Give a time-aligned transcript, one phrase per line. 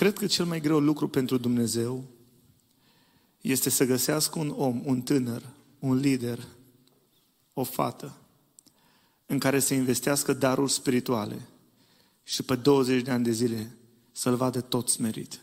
[0.00, 2.04] Cred că cel mai greu lucru pentru Dumnezeu
[3.40, 5.42] este să găsească un om, un tânăr,
[5.78, 6.46] un lider,
[7.54, 8.16] o fată,
[9.26, 11.48] în care să investească daruri spirituale
[12.22, 13.76] și pe 20 de ani de zile
[14.12, 15.40] să-l vadă tot smerit.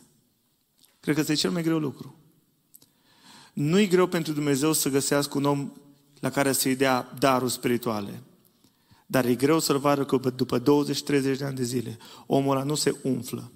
[0.99, 2.15] Cred că este cel mai greu lucru.
[3.53, 5.71] Nu-i greu pentru Dumnezeu să găsească un om
[6.19, 8.21] la care să-i dea daruri spirituale.
[9.05, 10.63] Dar e greu să-l vadă că după 20-30
[11.37, 13.51] de ani de zile, omul ăla nu se umflă,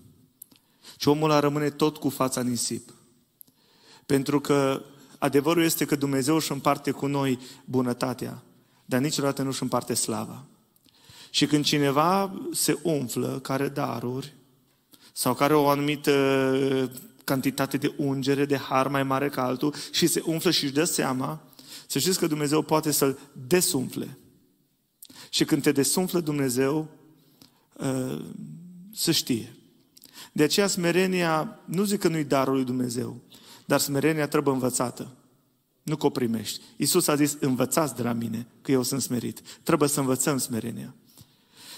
[0.98, 2.94] ci omul ăla rămâne tot cu fața nisip.
[4.06, 4.82] Pentru că
[5.18, 8.44] adevărul este că Dumnezeu își împarte cu noi bunătatea,
[8.86, 10.46] dar niciodată nu își împarte slava.
[11.30, 14.34] Și când cineva se umflă, care daruri,
[15.14, 16.92] sau care o anumită
[17.24, 20.84] cantitate de ungere, de har mai mare ca altul, și se umflă și își dă
[20.84, 21.42] seama,
[21.88, 24.18] să știți că Dumnezeu poate să-l desumfle.
[25.30, 26.88] Și când te desumflă Dumnezeu,
[27.80, 28.22] ă,
[28.94, 29.56] să știe.
[30.32, 33.22] De aceea smerenia, nu zic că nu-i darul lui Dumnezeu,
[33.66, 35.16] dar smerenia trebuie învățată.
[35.84, 36.62] Nu că o primești.
[36.78, 39.42] Iisus a zis, învățați de la mine, că eu sunt smerit.
[39.64, 40.96] Trebuie să învățăm smerenia.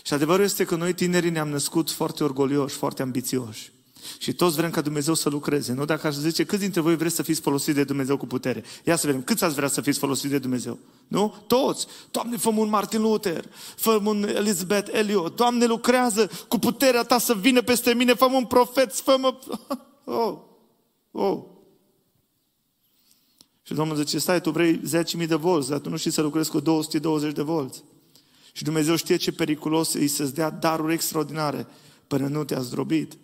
[0.03, 3.72] Și adevărul este că noi tinerii ne-am născut foarte orgolioși, foarte ambițioși.
[4.18, 5.73] Și toți vrem ca Dumnezeu să lucreze.
[5.73, 8.64] Nu dacă aș zice, câți dintre voi vreți să fiți folosiți de Dumnezeu cu putere?
[8.84, 10.80] Ia să vedem, câți ați vrea să fiți folosiți de Dumnezeu?
[11.08, 11.36] Nu?
[11.48, 11.88] Toți!
[12.12, 17.34] Doamne, fă un Martin Luther, fă un Elizabeth Elliot, Doamne, lucrează cu puterea Ta să
[17.34, 19.36] vină peste mine, fă un profet, fă mă...
[20.06, 20.38] Oh,
[21.12, 21.44] oh.
[23.62, 24.81] Și Domnul zice, stai, tu vrei
[25.20, 27.84] 10.000 de volți, dar tu nu știi să lucrezi cu 220 de volți.
[28.52, 31.68] Și Dumnezeu știe ce periculos e să-ți dea daruri extraordinare
[32.08, 33.18] până nu te-a zdrobit.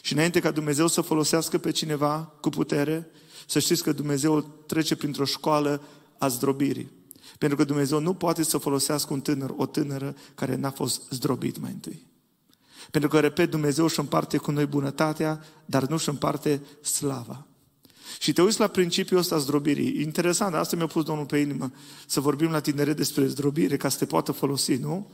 [0.00, 3.10] Și înainte ca Dumnezeu să folosească pe cineva cu putere,
[3.46, 5.82] să știți că Dumnezeu trece printr-o școală
[6.18, 6.90] a zdrobirii.
[7.38, 11.58] Pentru că Dumnezeu nu poate să folosească un tânăr, o tânără care n-a fost zdrobit
[11.58, 12.06] mai întâi.
[12.90, 17.46] Pentru că, repet, Dumnezeu își împarte cu noi bunătatea, dar nu își împarte slava.
[18.18, 20.00] Și te uiți la principiul ăsta zdrobirii.
[20.00, 21.72] Interesant, asta mi-a pus Domnul pe inimă,
[22.06, 25.10] să vorbim la tineret despre zdrobire, ca să te poată folosi, nu?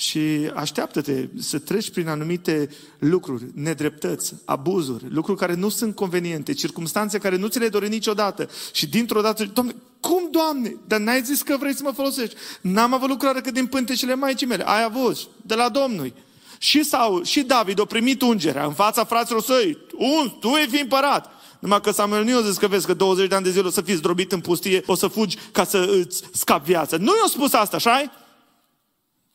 [0.00, 2.68] Și așteaptă-te să treci prin anumite
[2.98, 8.48] lucruri, nedreptăți, abuzuri, lucruri care nu sunt conveniente, circumstanțe care nu ți le dori niciodată.
[8.72, 10.76] Și dintr-o dată, Doamne, cum, Doamne?
[10.86, 12.34] Dar n-ai zis că vrei să mă folosești.
[12.60, 14.62] N-am avut lucrare cât din pântecele Maicii mele.
[14.66, 16.14] Ai avut, de la Domnului.
[16.58, 19.78] Și Saul, și David au primit ungerea în fața fraților săi.
[19.96, 21.30] Un, tu e fi împărat.
[21.58, 23.70] Numai că Samuel nu i-a zis că vezi că 20 de ani de zile o
[23.70, 26.96] să fii zdrobit în pustie, o să fugi ca să îți scapi viața.
[26.96, 28.10] Nu i-a spus asta, așa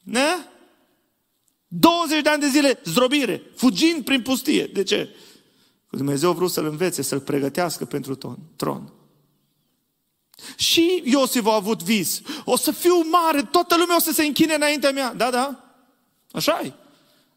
[0.06, 0.55] Ne?
[1.68, 4.66] 20 de ani de zile zdrobire, fugind prin pustie.
[4.66, 5.16] De ce?
[5.90, 8.94] Că Dumnezeu a vrut să-l învețe, să-l pregătească pentru ton, tron.
[10.56, 12.22] Și Iosif a avut vis.
[12.44, 15.14] O să fiu mare, toată lumea o să se închine înaintea mea.
[15.14, 15.76] Da, da,
[16.32, 16.74] așa e.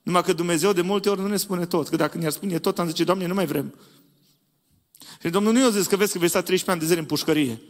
[0.02, 1.88] Numai că Dumnezeu de multe ori nu ne spune tot.
[1.88, 3.74] Că dacă ne-ar spune tot, am zice, Doamne, nu mai vrem.
[5.22, 7.06] Și Domnul nu i-a zis că vezi că vei sta 13 ani de zile în
[7.06, 7.60] pușcărie.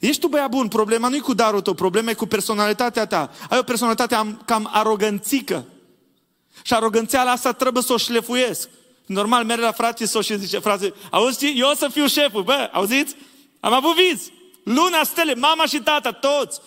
[0.00, 3.30] Ești tu băiat bun, problema nu e cu darul tău, problema e cu personalitatea ta.
[3.50, 5.64] Ai o personalitate cam aroganțică.
[6.62, 8.68] Și aroganțeala asta trebuie să o șlefuiesc.
[9.06, 12.70] Normal merge la frate și și zice, frate, auzi, eu o să fiu șeful, bă,
[12.72, 13.16] auziți?
[13.60, 14.30] Am avut vis.
[14.64, 16.60] Luna, stele, mama și tata, toți.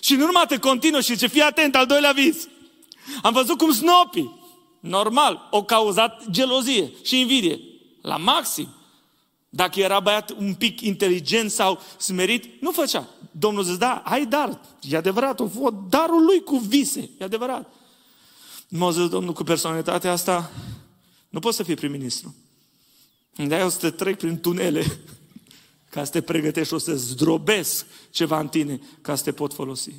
[0.00, 2.48] Și nu numai te continuă și zice, fii atent, al doilea vis.
[3.22, 4.40] Am văzut cum snopii,
[4.80, 7.60] normal, o cauzat gelozie și invidie.
[8.02, 8.68] La maxim.
[9.48, 13.08] Dacă era băiat un pic inteligent sau smerit, nu făcea.
[13.30, 14.60] Domnul zice, da, ai dar.
[14.80, 17.10] E adevărat, o fost darul lui cu vise.
[17.18, 17.72] E adevărat.
[18.68, 20.50] M-a zis Domnul cu personalitatea asta,
[21.28, 22.34] nu poți să fii prim-ministru.
[23.34, 24.84] De-aia o să te trec prin tunele
[25.90, 29.92] ca să te pregătești, o să zdrobesc ceva în tine ca să te pot folosi.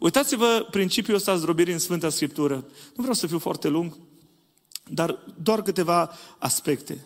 [0.00, 2.54] Uitați-vă principiul ăsta zdrobirii în Sfânta Scriptură.
[2.54, 3.96] Nu vreau să fiu foarte lung,
[4.88, 7.04] dar doar câteva aspecte.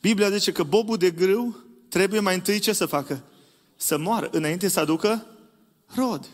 [0.00, 1.56] Biblia zice că bobul de grâu
[1.88, 3.22] trebuie mai întâi ce să facă?
[3.76, 5.26] Să moară, înainte să aducă
[5.94, 6.28] rod.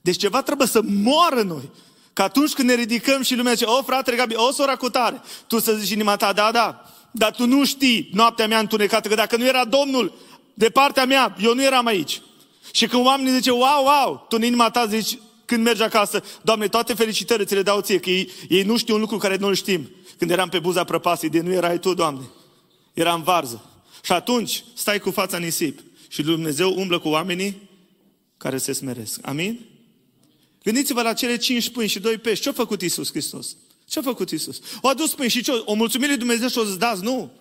[0.00, 1.70] Deci ceva trebuie să moară noi.
[2.12, 5.20] Că atunci când ne ridicăm și lumea zice, o frate Gabi, o sora cu tare,
[5.46, 9.14] tu să zici inima ta, da, da, dar tu nu știi noaptea mea întunecată, că
[9.14, 10.14] dacă nu era Domnul
[10.54, 12.22] de partea mea, eu nu eram aici.
[12.72, 16.68] Și când oamenii zice, wow, wow, tu în inima ta zici, când mergi acasă, Doamne,
[16.68, 19.54] toate felicitările ți le dau ție, că ei, ei nu știu un lucru care noi
[19.54, 19.90] știm.
[20.18, 22.22] Când eram pe buza prăpastii, de nu erai tu, Doamne.
[22.92, 23.64] Era în varză.
[24.04, 25.80] Și atunci stai cu fața în nisip.
[26.08, 27.68] Și Dumnezeu umblă cu oamenii
[28.36, 29.18] care se smeresc.
[29.22, 29.60] Amin?
[30.62, 32.42] Gândiți-vă la cele cinci pâini și doi pești.
[32.42, 33.56] Ce a făcut Isus Hristos?
[33.84, 34.60] Ce a făcut Isus?
[34.80, 35.50] O adus pâini și ce?
[35.64, 37.02] O mulțumire Dumnezeu și o zis, dați?
[37.02, 37.32] Nu.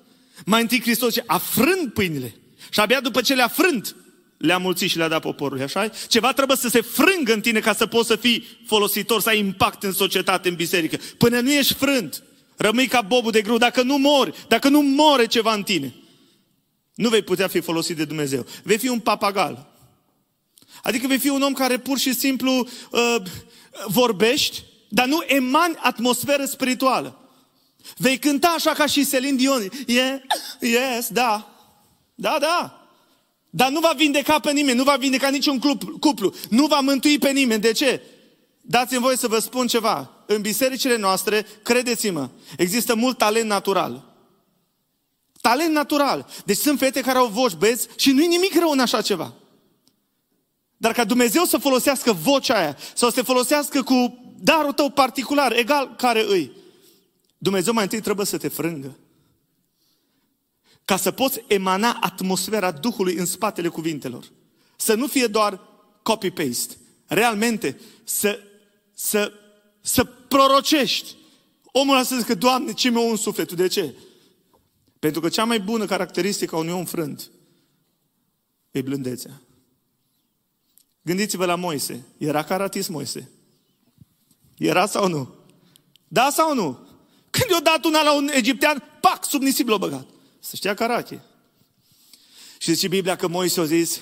[0.45, 1.23] Mai întâi Hristos ce?
[1.25, 2.35] Afrând pâinile.
[2.69, 3.95] Și abia după ce le-a frânt,
[4.37, 7.73] le-a mulțit și le-a dat poporului, așa Ceva trebuie să se frângă în tine ca
[7.73, 10.97] să poți să fii folositor, să ai impact în societate, în biserică.
[11.17, 12.23] Până nu ești frânt,
[12.61, 13.57] Rămâi ca bobul de grâu.
[13.57, 15.95] Dacă nu mori, dacă nu more ceva în tine,
[16.95, 18.45] nu vei putea fi folosit de Dumnezeu.
[18.63, 19.69] Vei fi un papagal.
[20.83, 23.15] Adică vei fi un om care pur și simplu uh,
[23.87, 27.19] vorbești, dar nu emani atmosferă spirituală.
[27.97, 29.69] Vei cânta așa ca și Celine Dion.
[29.87, 30.19] Yeah,
[30.59, 31.55] yes, da.
[32.15, 32.87] Da, da.
[33.49, 35.59] Dar nu va vindeca pe nimeni, nu va vindeca niciun
[35.99, 37.61] cuplu, nu va mântui pe nimeni.
[37.61, 38.01] De ce?
[38.61, 40.20] Dați-mi voie să vă spun ceva.
[40.35, 44.13] În bisericile noastre, credeți-mă, există mult talent natural.
[45.41, 46.27] Talent natural.
[46.45, 49.33] Deci sunt fete care au voci, băieți, și nu-i nimic rău în așa ceva.
[50.77, 55.51] Dar ca Dumnezeu să folosească vocea aia, sau să te folosească cu darul tău particular,
[55.51, 56.51] egal care îi,
[57.37, 58.97] Dumnezeu mai întâi trebuie să te frângă.
[60.85, 64.23] Ca să poți emana atmosfera Duhului în spatele cuvintelor.
[64.75, 65.59] Să nu fie doar
[66.01, 66.77] copy-paste.
[67.07, 68.39] Realmente să,
[68.93, 69.31] să,
[69.81, 71.15] să prorocești.
[71.65, 73.55] Omul ăla să zică, Doamne, ce mi-a un sufletul?
[73.55, 73.95] De ce?
[74.99, 77.31] Pentru că cea mai bună caracteristică a unui om frânt
[78.71, 79.41] e blândețea.
[81.01, 82.05] Gândiți-vă la Moise.
[82.17, 83.29] Era caratist Moise?
[84.57, 85.35] Era sau nu?
[86.07, 86.87] Da sau nu?
[87.29, 90.07] Când i-a dat una la un egiptean, pac, sub nisip l-a băgat.
[90.39, 91.21] Să știa carache.
[92.57, 94.01] Și zice Biblia că Moise a zis,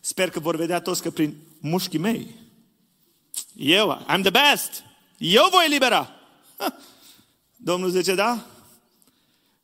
[0.00, 2.34] sper că vor vedea toți că prin mușchii mei,
[3.54, 4.82] eu, I'm the best,
[5.18, 6.10] eu voi elibera.
[6.56, 6.78] Ha.
[7.56, 8.46] Domnul zice, da?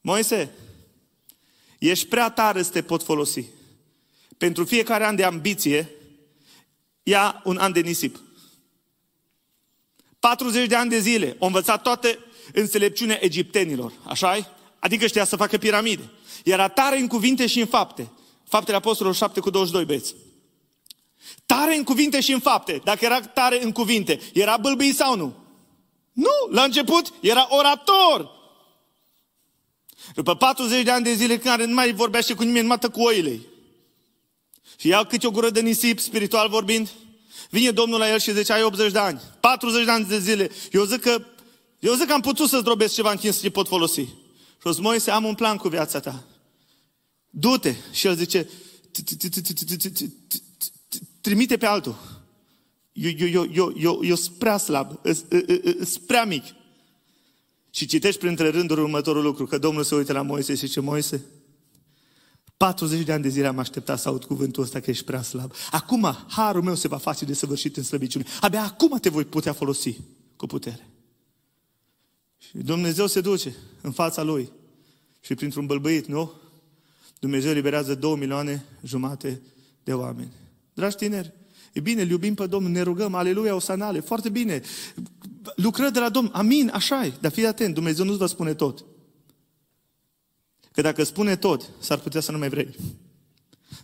[0.00, 0.50] Moise,
[1.78, 3.44] ești prea tare să te pot folosi.
[4.38, 5.90] Pentru fiecare an de ambiție,
[7.02, 8.20] ia un an de nisip.
[10.18, 12.18] 40 de ani de zile, au învățat toate
[12.52, 16.10] înțelepciunea egiptenilor, așa Adică știa să facă piramide.
[16.44, 18.10] Era tare în cuvinte și în fapte.
[18.48, 20.14] Faptele Apostolilor 7 cu 22 beți.
[21.46, 22.80] Tare în cuvinte și în fapte.
[22.84, 25.34] Dacă era tare în cuvinte, era bâlbâi sau nu?
[26.12, 28.30] Nu, la început era orator.
[30.14, 33.40] După 40 de ani de zile care nu mai vorbește cu nimeni, numai cu oile.
[34.76, 36.90] Și ia câte o gură de nisip, spiritual vorbind,
[37.50, 40.50] vine Domnul la el și zice, ai 80 de ani, 40 de ani de zile.
[40.72, 41.24] Eu zic că,
[41.78, 44.00] eu zic că am putut să-ți drobesc ceva în timp să te pot folosi.
[44.00, 46.24] Și o să Moise, am un plan cu viața ta.
[47.30, 47.74] Du-te.
[47.92, 48.48] Și el zice,
[51.20, 51.96] trimite pe altul.
[52.92, 55.00] Eu, eu, eu, eu, eu, eu sunt prea slab,
[55.84, 56.44] sunt prea mic.
[57.70, 61.24] Și citești printre rânduri următorul lucru, că Domnul se uită la Moise și zice, Moise,
[62.56, 65.52] 40 de ani de zile am așteptat să aud cuvântul ăsta că ești prea slab.
[65.70, 68.24] Acum harul meu se va face de săvârșit în slăbiciune.
[68.40, 70.00] Abia acum te voi putea folosi
[70.36, 70.88] cu putere.
[72.38, 74.52] Și Dumnezeu se duce în fața lui
[75.20, 76.32] și printr-un bălbăit, nu?
[77.18, 79.42] Dumnezeu liberează două milioane jumate
[79.84, 80.32] de oameni.
[80.80, 81.32] Dragi tineri,
[81.72, 84.62] e bine, iubim pe Domnul, ne rugăm, aleluia, sanale, foarte bine.
[85.56, 87.12] Lucră de la Domnul, amin, așa e.
[87.20, 88.84] Dar fii atent, Dumnezeu nu-ți va spune tot.
[90.72, 92.74] Că dacă spune tot, s-ar putea să nu mai vrei.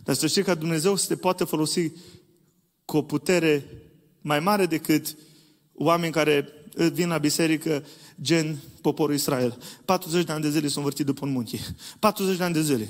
[0.03, 1.91] Dar să știi că Dumnezeu să te poată folosi
[2.85, 3.65] cu o putere
[4.21, 5.15] mai mare decât
[5.73, 6.49] oameni care
[6.93, 7.85] vin la biserică
[8.21, 9.57] gen poporul Israel.
[9.85, 11.59] 40 de ani de zile s-au învârtit după un munte.
[11.99, 12.89] 40 de ani de zile.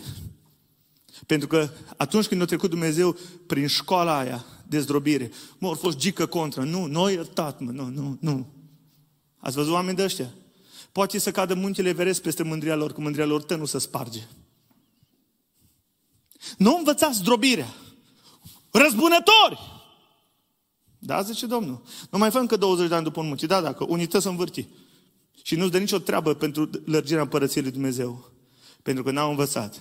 [1.26, 3.18] Pentru că atunci când a trecut Dumnezeu
[3.48, 6.64] prin școala aia de zdrobire, mă, au fost gică contra.
[6.64, 8.48] Nu, noi iertat, mă, nu, nu, nu.
[9.38, 10.34] Ați văzut oameni de ăștia?
[10.92, 14.22] Poate să cadă muntele Everest peste mândria lor, că mândria lor tă nu se sparge.
[16.58, 17.74] Nu învățați zdrobirea.
[18.72, 19.60] Răzbunători!
[21.00, 21.82] Da, zice Domnul.
[22.12, 23.46] Nu mai fă încă 20 de ani după un munte.
[23.46, 24.68] Da, dacă unități să învârti.
[25.44, 28.32] Și nu-ți dă nicio treabă pentru lărgirea împărăției lui Dumnezeu.
[28.82, 29.80] Pentru că n-au învățat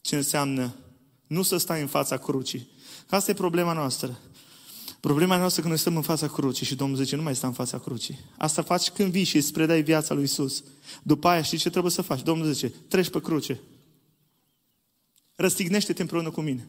[0.00, 0.74] ce înseamnă
[1.26, 2.68] nu să stai în fața crucii.
[3.08, 4.18] Asta e problema noastră.
[5.00, 7.52] Problema noastră când noi stăm în fața crucii și Domnul zice, nu mai sta în
[7.52, 8.18] fața crucii.
[8.38, 10.62] Asta faci când vii și îți predai viața lui Isus.
[11.02, 12.22] După aia știi ce trebuie să faci?
[12.22, 13.60] Domnul zice, treci pe cruce.
[15.34, 16.68] Răstignește-te împreună cu mine.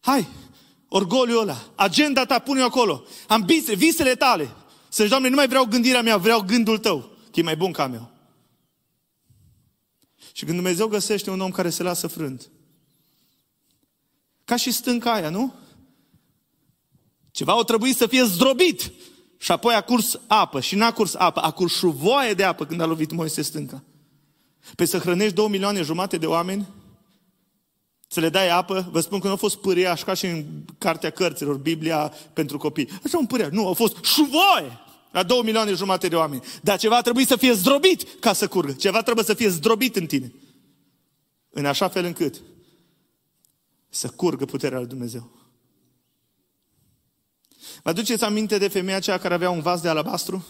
[0.00, 0.28] Hai,
[0.88, 4.50] orgoliul ăla, agenda ta, pune acolo, ambiție, visele tale.
[4.88, 7.86] Să Doamne, nu mai vreau gândirea mea, vreau gândul tău, că e mai bun ca
[7.86, 8.10] meu.
[10.32, 12.50] Și când Dumnezeu găsește un om care se lasă frânt,
[14.44, 15.54] ca și stânca aia, nu?
[17.30, 18.92] Ceva o trebuie să fie zdrobit.
[19.38, 20.60] Și apoi a curs apă.
[20.60, 23.82] Și n-a curs apă, a curs șuvoaie de apă când a lovit Moise stânca.
[24.76, 26.68] Pe să hrănești două milioane jumate de oameni,
[28.08, 30.44] să le dai apă, vă spun că nu a fost pâriaș ca și în
[30.78, 32.88] cartea cărților, Biblia pentru copii.
[33.04, 33.50] Așa un pâriaș.
[33.50, 34.78] Nu, a fost șuvoie
[35.12, 36.42] la două milioane jumate de oameni.
[36.62, 38.72] Dar ceva trebuie să fie zdrobit ca să curgă.
[38.72, 40.32] Ceva trebuie să fie zdrobit în tine.
[41.50, 42.42] În așa fel încât
[43.88, 45.30] să curgă puterea lui Dumnezeu.
[47.82, 50.46] Vă aduceți aminte de femeia aceea care avea un vas de alabastru?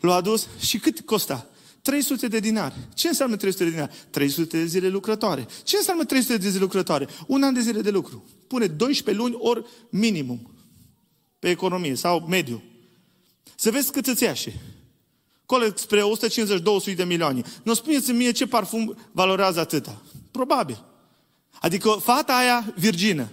[0.00, 1.46] L-a adus și cât costa?
[1.82, 2.74] 300 de dinari.
[2.94, 3.94] Ce înseamnă 300 de dinari?
[4.10, 5.46] 300 de zile lucrătoare.
[5.64, 7.08] Ce înseamnă 300 de zile lucrătoare?
[7.26, 8.24] Un an de zile de lucru.
[8.46, 10.54] Pune 12 luni ori minimum
[11.38, 12.62] pe economie sau mediu.
[13.60, 14.50] Să vezi cât îți iași.
[15.46, 16.02] Coleg spre
[16.92, 17.42] 150-200 de milioane.
[17.62, 20.02] Nu spuneți mie ce parfum valorează atâta.
[20.30, 20.84] Probabil.
[21.60, 23.28] Adică fata aia virgină,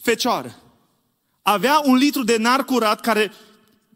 [0.00, 0.56] fecioară,
[1.42, 3.32] avea un litru de nar curat care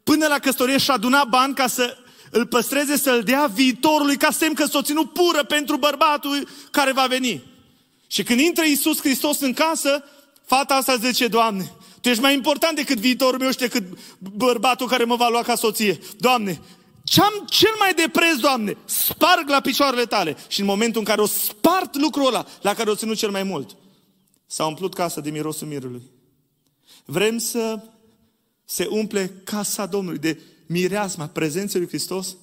[0.03, 1.97] până la căsătorie și aduna bani ca să
[2.31, 7.07] îl păstreze, să-l dea viitorului ca semn că s-o ținut pură pentru bărbatul care va
[7.07, 7.43] veni.
[8.07, 10.05] Și când intră Iisus Hristos în casă,
[10.45, 11.73] fata asta zice, Doamne,
[12.05, 15.55] Tu ești mai important decât viitorul meu și decât bărbatul care mă va lua ca
[15.55, 15.99] soție.
[16.19, 16.61] Doamne,
[17.05, 20.37] ce am cel mai de preț, Doamne, sparg la picioarele tale.
[20.49, 23.43] Și în momentul în care o spart lucrul ăla la care o ținut cel mai
[23.43, 23.77] mult,
[24.47, 26.03] s-a umplut casa de mirosul mirului.
[27.05, 27.83] Vrem să
[28.65, 32.37] se umple casa Domnului de mireasma prezenței lui Hristos?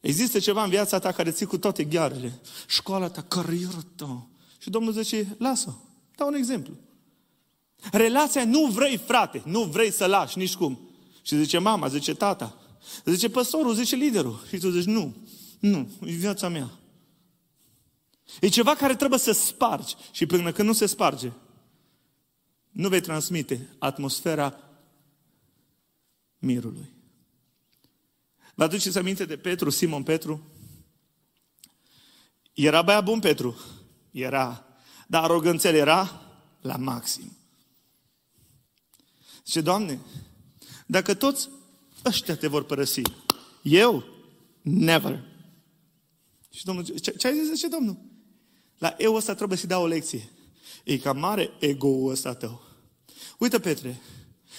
[0.00, 2.40] Există ceva în viața ta care ții cu toate ghearele.
[2.66, 4.26] Școala ta, cariera ta.
[4.58, 5.78] Și Domnul zice, lasă
[6.16, 6.72] Dau un exemplu.
[7.92, 10.78] Relația nu vrei, frate, nu vrei să lași nici cum.
[11.22, 12.56] Și zice mama, zice tata,
[13.04, 14.44] zice păstorul, zice liderul.
[14.48, 15.16] Și tu zici, nu,
[15.58, 16.70] nu, e viața mea.
[18.40, 19.94] E ceva care trebuie să spargi.
[20.12, 21.32] Și până când nu se sparge,
[22.70, 24.58] nu vei transmite atmosfera
[26.38, 26.92] mirului.
[28.54, 30.42] Vă aduceți aminte de Petru, Simon Petru?
[32.52, 33.56] Era băiat bun Petru.
[34.10, 34.64] Era.
[35.06, 36.22] Dar aroganțel era
[36.60, 37.36] la maxim.
[39.50, 40.00] Zice, Doamne,
[40.86, 41.48] dacă toți
[42.04, 43.02] ăștia te vor părăsi,
[43.62, 44.04] eu,
[44.62, 45.22] never.
[46.50, 47.96] Și Domnul, ce, ce ai zis, zice Domnul?
[48.78, 50.30] La eu ăsta trebuie să-i dau o lecție.
[50.84, 52.62] E cam mare ego-ul ăsta tău.
[53.38, 54.00] Uite, Petre,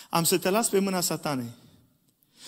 [0.09, 1.49] am să te las pe mâna satanei.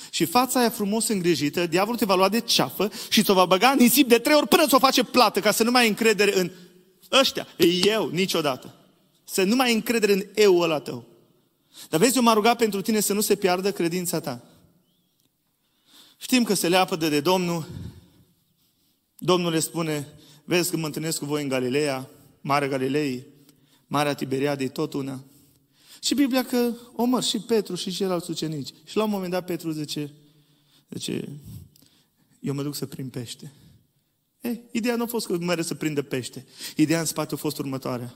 [0.10, 3.70] Și fața aia frumos îngrijită, diavolul te va lua de ceafă și ți-o va băga
[3.70, 6.40] în nisip de trei ori până ți-o face plată, ca să nu mai ai încredere
[6.40, 6.52] în
[7.12, 7.48] ăștia.
[7.58, 8.76] E eu, niciodată.
[9.24, 11.12] Să nu mai ai încredere în eu ăla tău.
[11.90, 14.44] Dar vezi, eu m-am rugat pentru tine să nu se piardă credința ta.
[16.18, 17.68] Știm că se leapă de Domnul.
[19.18, 20.08] Domnul le spune,
[20.44, 22.10] vezi că mă întâlnesc cu voi în Galileea,
[22.42, 23.26] Marea Galilei,
[23.88, 25.24] Marea Tiberiadei, tot una.
[26.02, 28.74] Și Biblia că omăr și Petru și ceilalți ucenici.
[28.86, 30.14] Și la un moment dat Petru zice,
[30.90, 31.30] zice
[32.44, 33.52] eu mă duc să prind pește.
[34.42, 36.46] Ei, ideea nu a fost că mere să prindă pește.
[36.76, 38.16] Ideea în spate a fost următoarea.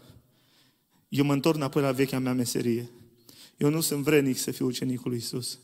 [1.09, 2.89] Eu mă întorc înapoi la vechea mea meserie.
[3.57, 5.59] Eu nu sunt vrenic să fiu ucenicul lui Isus.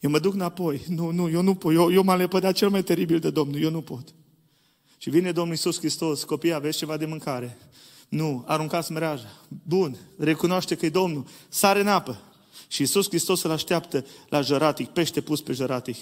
[0.00, 0.84] Eu mă duc înapoi.
[0.88, 1.74] Nu, nu, eu nu pot.
[1.74, 3.60] Eu, eu m-am lepădat cel mai teribil de Domnul.
[3.60, 4.14] Eu nu pot.
[4.98, 7.58] Și vine Domnul Isus Hristos, copii, aveți ceva de mâncare.
[8.08, 9.46] Nu, aruncați mreaja.
[9.48, 11.26] Bun, recunoaște că e Domnul.
[11.48, 12.20] Sare în apă.
[12.68, 15.96] Și Iisus Hristos îl așteaptă la jăratic, pește pus pe jăratic.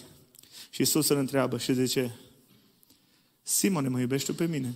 [0.70, 2.16] Și Iisus îl întreabă și zice,
[3.42, 4.74] Simone, mă iubești pe mine?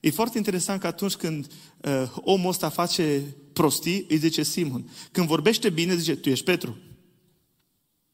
[0.00, 1.46] E foarte interesant că atunci când
[1.84, 4.90] uh, omul ăsta face prostii, îi zice Simon.
[5.10, 6.78] Când vorbește bine, zice, tu ești Petru.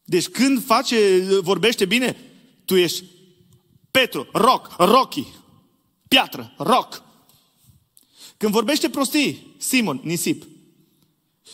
[0.05, 2.17] Deci când face, vorbește bine,
[2.65, 3.05] tu ești
[3.91, 5.27] Petru, rock, Rocky,
[6.09, 7.03] piatră, rock.
[8.37, 10.47] Când vorbește prostii, Simon, nisip.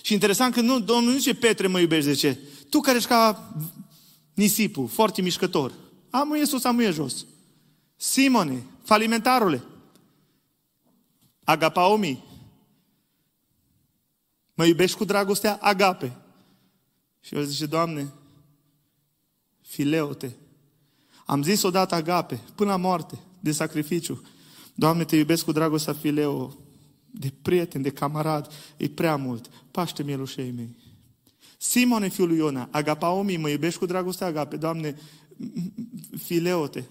[0.03, 3.55] Și interesant că nu, Domnul nu zice, Petre, mă iubești, zice, tu care ești ca
[4.35, 5.73] nisipul, foarte mișcător.
[6.11, 7.27] Amuie sus, amuie jos.
[7.97, 9.63] Simone, falimentarule.
[11.51, 12.25] Agapaomi.
[14.55, 16.17] Mă iubești cu dragostea agape.
[17.21, 18.13] Și el zice, Doamne,
[19.61, 20.37] fileote.
[21.27, 24.23] Am zis odată agape, până la moarte, de sacrificiu.
[24.75, 26.55] Doamne, te iubesc cu dragostea fileo
[27.11, 29.51] de prieten, de camarad, e prea mult.
[29.71, 30.77] Paște mielușei mei.
[31.59, 34.97] Simone, fiul lui Iona, agapaomi, mă iubești cu dragoste agape, Doamne,
[36.17, 36.89] fileote.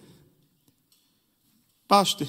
[1.85, 2.27] Paște.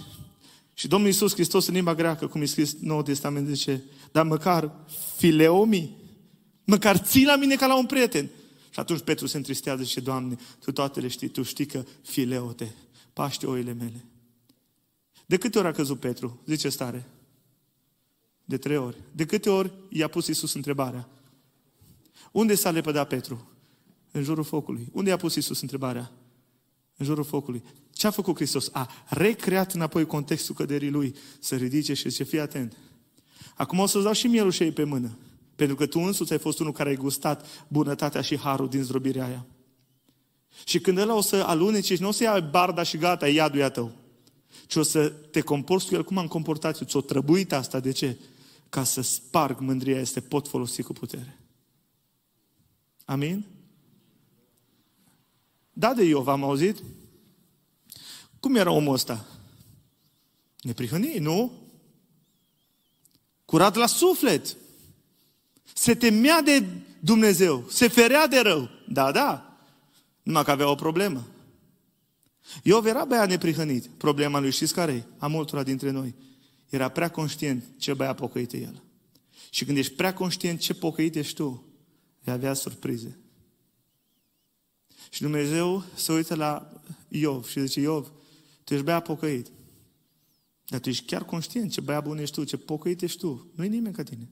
[0.81, 3.83] Și Domnul Iisus Hristos în limba greacă, cum e scris Noul Testament, zice,
[4.13, 4.73] dar măcar
[5.17, 5.97] fileomi,
[6.65, 8.31] măcar ții la mine ca la un prieten.
[8.71, 11.85] Și atunci Petru se întristează și zice, Doamne, Tu toate le știi, Tu știi că
[12.03, 12.75] fileote,
[13.13, 14.05] paște oile mele.
[15.27, 16.41] De câte ori a căzut Petru?
[16.47, 17.09] Zice stare.
[18.45, 18.97] De trei ori.
[19.13, 21.09] De câte ori i-a pus Iisus întrebarea?
[22.33, 23.49] Unde s-a lepădat Petru?
[24.11, 24.89] În jurul focului.
[24.93, 26.13] Unde i-a pus Iisus întrebarea?
[27.01, 27.63] În jurul focului.
[27.93, 28.69] Ce a făcut Hristos?
[28.73, 32.77] A recreat înapoi contextul căderii lui să ridice și să fie atent.
[33.55, 35.11] Acum o să-ți dau și mielușei pe mână.
[35.57, 39.25] Pentru că tu însuți ai fost unul care ai gustat bunătatea și harul din zdrobirea
[39.25, 39.47] aia.
[40.65, 43.33] Și când ăla o să alunece și nu o să ia barda și gata, e
[43.33, 43.93] iadul tău.
[44.67, 46.87] Ci o să te comporți cu el cum am comportat eu.
[46.87, 47.81] Ți-o trăbuit asta.
[47.81, 48.17] De ce?
[48.71, 51.39] ca să sparg mândria este pot folosi cu putere.
[53.05, 53.45] Amin?
[55.81, 56.83] Da, de Iov, am auzit.
[58.41, 59.27] Cum era omul ăsta?
[60.63, 61.53] Neprihănit, nu?
[63.45, 64.57] Curat la suflet.
[65.75, 66.65] Se temea de
[66.99, 67.65] Dumnezeu.
[67.69, 68.69] Se ferea de rău.
[68.89, 69.59] Da, da.
[70.23, 71.27] Numai că avea o problemă.
[72.63, 73.87] Iov era băiat neprihănit.
[73.87, 75.05] Problema lui știți care e?
[75.19, 76.15] A multora dintre noi.
[76.69, 78.83] Era prea conștient ce băiat pocăit e el.
[79.51, 81.65] Și când ești prea conștient ce pocăit ești tu,
[82.21, 83.20] vei avea surprize.
[85.11, 88.13] Și Dumnezeu se uită la Iov și zice, Iov,
[88.65, 89.51] tu ești băiat pocăit.
[90.67, 93.51] Dar tu ești chiar conștient ce băiat bun ești tu, ce pocăit ești tu.
[93.55, 94.29] Nu-i nimeni ca tine.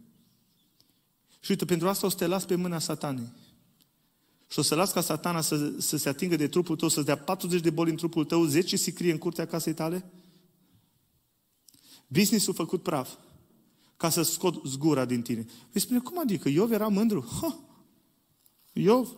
[1.41, 3.33] Și uite, pentru asta o să te las pe mâna satanei.
[4.51, 7.19] Și o să las ca satana să, să se atingă de trupul tău, să-ți dea
[7.19, 10.11] 40 de boli în trupul tău, 10 sicrie în curtea casei tale?
[12.07, 13.15] Business-ul făcut praf
[13.97, 15.47] ca să scot zgura din tine.
[15.73, 16.49] Vei spune, cum adică?
[16.49, 17.29] Iov era mândru?
[17.41, 17.59] Ha!
[18.73, 19.09] Iov?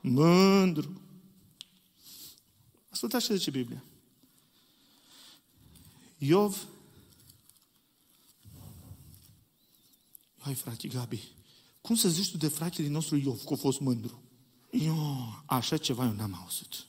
[0.00, 1.00] Mândru.
[2.90, 3.84] Ascultați ce zice Biblia.
[6.18, 6.66] Iov
[10.38, 11.28] Hai, frate Gabi,
[11.80, 14.22] cum să zici tu de fratele nostru Iov că a fost mândru?
[14.70, 14.96] Eu,
[15.46, 16.86] așa ceva eu n-am auzit.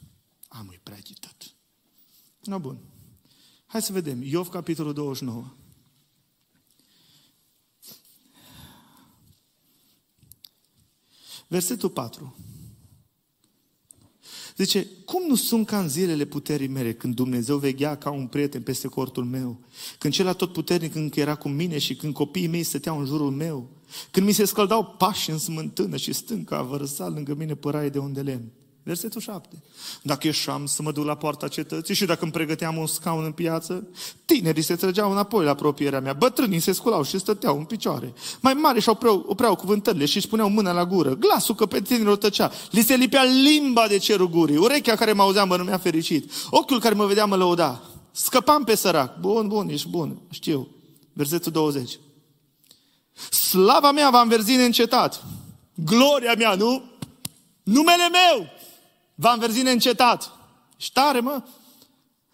[0.48, 1.56] Am îi prea agitat.
[2.44, 2.78] No, bun.
[3.66, 4.22] Hai să vedem.
[4.22, 5.54] Iov, capitolul 29.
[11.48, 12.36] Versetul 4.
[14.64, 18.62] Zice, cum nu sunt ca în zilele puterii mele, când Dumnezeu veghea ca un prieten
[18.62, 19.60] peste cortul meu,
[20.00, 23.70] când cel puternic încă era cu mine și când copiii mei stăteau în jurul meu,
[24.12, 28.22] când mi se scăldau pași în smântână și stânca vărsa lângă mine păraie de unde
[28.22, 28.52] lemn.
[28.84, 29.64] Versetul 7.
[30.02, 33.32] Dacă ieșeam să mă duc la poarta cetății și dacă îmi pregăteam un scaun în
[33.32, 33.88] piață,
[34.26, 38.14] tinerii se trăgeau înapoi la apropierea mea, bătrânii se sculau și stăteau în picioare.
[38.40, 41.16] Mai mari și opreau, opreau cuvântările și își puneau mâna la gură.
[41.16, 42.52] Glasul căpetenilor tăcea.
[42.72, 44.58] Li se lipea limba de cerul gurii.
[44.58, 46.32] Urechea care mă auzea mă numea fericit.
[46.50, 47.82] Ochiul care mă vedea mă lăuda.
[48.12, 49.20] Scăpam pe sărac.
[49.20, 50.22] Bun, bun, ești bun.
[50.30, 50.68] Știu.
[51.14, 52.00] Versetul 20.
[53.30, 55.26] Slava mea va înverzi neîncetat.
[55.76, 56.84] Gloria mea, nu?
[57.64, 58.60] Numele meu
[59.22, 60.32] va înverzi neîncetat.
[60.78, 61.44] Și tare, mă!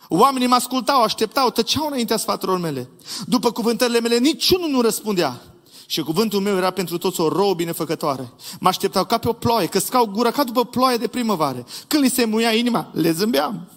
[0.07, 2.89] Oamenii mă ascultau, așteptau, tăceau înaintea sfaturilor mele.
[3.25, 5.41] După cuvântările mele, niciunul nu răspundea.
[5.85, 8.33] Și cuvântul meu era pentru toți o rouă binefăcătoare.
[8.59, 11.65] Mă așteptau ca pe o ploaie, că scau gura ca după ploaie de primăvară.
[11.87, 13.71] Când li se muia inima, le zâmbeam.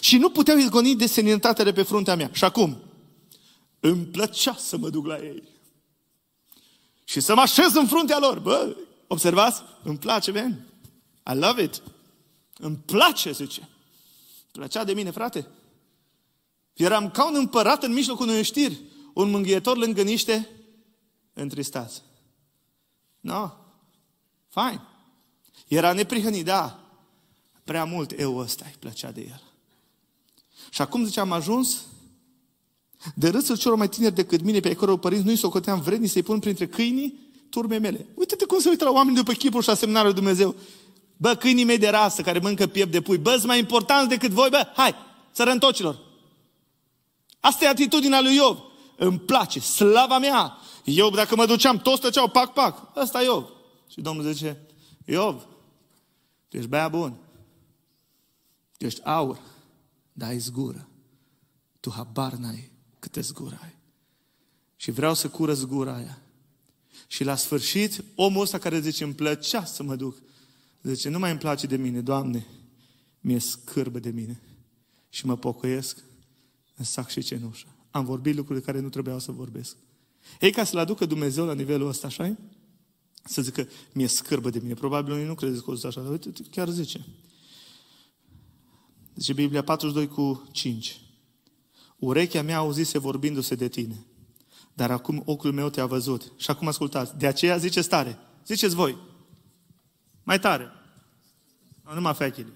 [0.00, 2.30] Și nu puteau izgoni de seninătatea de pe fruntea mea.
[2.32, 2.76] Și acum,
[3.80, 5.42] îmi plăcea să mă duc la ei.
[7.04, 8.38] Și să mă așez în fruntea lor.
[8.38, 9.62] Bă, observați?
[9.82, 10.66] Îmi place, man.
[11.34, 11.82] I love it.
[12.64, 13.68] Îmi place, zice.
[14.52, 15.46] Plăcea de mine, frate.
[16.72, 18.80] Eram ca un împărat în mijlocul unui știri,
[19.14, 20.48] un mângâietor lângă niște
[21.32, 22.02] întristați.
[23.20, 23.50] No.
[24.48, 24.80] Fine.
[25.68, 26.80] Era neprihănit, da.
[27.64, 29.42] Prea mult eu ăsta îi plăcea de el.
[30.70, 31.86] Și acum, zice, am ajuns
[33.14, 36.22] de râsul celor mai tineri decât mine, pe ai căror părinți nu-i socoteam vredni să-i
[36.22, 37.18] pun printre câinii
[37.50, 38.06] turme mele.
[38.14, 40.54] Uite-te cum se uită la oameni după chipul și asemnarea lui Dumnezeu.
[41.22, 44.30] Bă, câinii mei de rasă care mănâncă piept de pui, bă, sunt mai importanți decât
[44.30, 44.94] voi, bă, hai,
[45.30, 45.98] sărăntocilor.
[47.40, 48.58] Asta e atitudinea lui Iov.
[48.96, 50.58] Îmi place, slava mea.
[50.84, 52.96] Iov, dacă mă duceam, toți tăceau, pac, pac.
[52.96, 53.48] Asta e Iov.
[53.88, 54.60] Și Domnul zice,
[55.04, 55.46] Iov,
[56.48, 57.16] tu ești băiat bun.
[58.78, 59.40] Tu ești aur,
[60.12, 60.88] dar ai zgură.
[61.80, 63.76] Tu habar n-ai câte zgură ai.
[64.76, 66.18] Și vreau să curăț zgura aia.
[67.06, 70.16] Și la sfârșit, omul ăsta care zice, îmi plăcea să mă duc,
[70.82, 72.46] Zice, nu mai îmi place de mine, Doamne,
[73.20, 74.40] mi-e scârbă de mine.
[75.08, 76.04] Și mă pocăiesc
[76.76, 77.66] în sac și cenușă.
[77.90, 79.76] Am vorbit lucruri care nu trebuiau să vorbesc.
[80.40, 82.36] Ei, ca să-L aducă Dumnezeu la nivelul ăsta, așa
[83.24, 84.74] Să zică, mi-e scârbă de mine.
[84.74, 87.06] Probabil unii nu credeți că o așa, dar uite, chiar zice.
[89.14, 91.00] Zice Biblia 42 cu 5.
[91.98, 94.06] Urechea mea auzise vorbindu-se de tine,
[94.74, 96.32] dar acum ochiul meu te-a văzut.
[96.36, 97.16] Și acum ascultați.
[97.16, 98.18] De aceea zice stare.
[98.46, 98.96] Ziceți voi.
[100.22, 100.70] Mai tare.
[101.84, 102.52] Nu, numai fetele.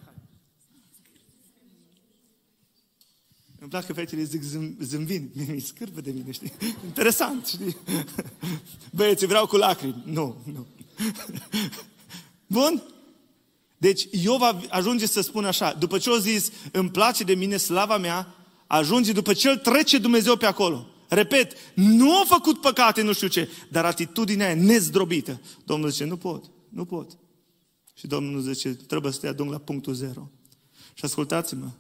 [3.58, 4.42] Îmi plac că fetele zic
[4.80, 5.30] zâmbind.
[5.48, 6.52] Mi scârbă de mine, știi?
[6.84, 7.76] Interesant, știi?
[8.96, 10.02] Băieți, vreau cu lacrimi.
[10.04, 10.66] Nu, nu.
[12.46, 12.82] Bun?
[13.78, 17.98] Deci Iov ajunge să spună așa, după ce o zis, îmi place de mine slava
[17.98, 18.34] mea,
[18.66, 20.86] ajunge după ce îl trece Dumnezeu pe acolo.
[21.08, 25.40] Repet, nu a făcut păcate, nu știu ce, dar atitudinea e nezdrobită.
[25.64, 27.18] Domnul zice, nu pot, nu pot.
[27.98, 30.30] Și Domnul zice, trebuie să te adun la punctul zero.
[30.94, 31.70] Și ascultați-mă,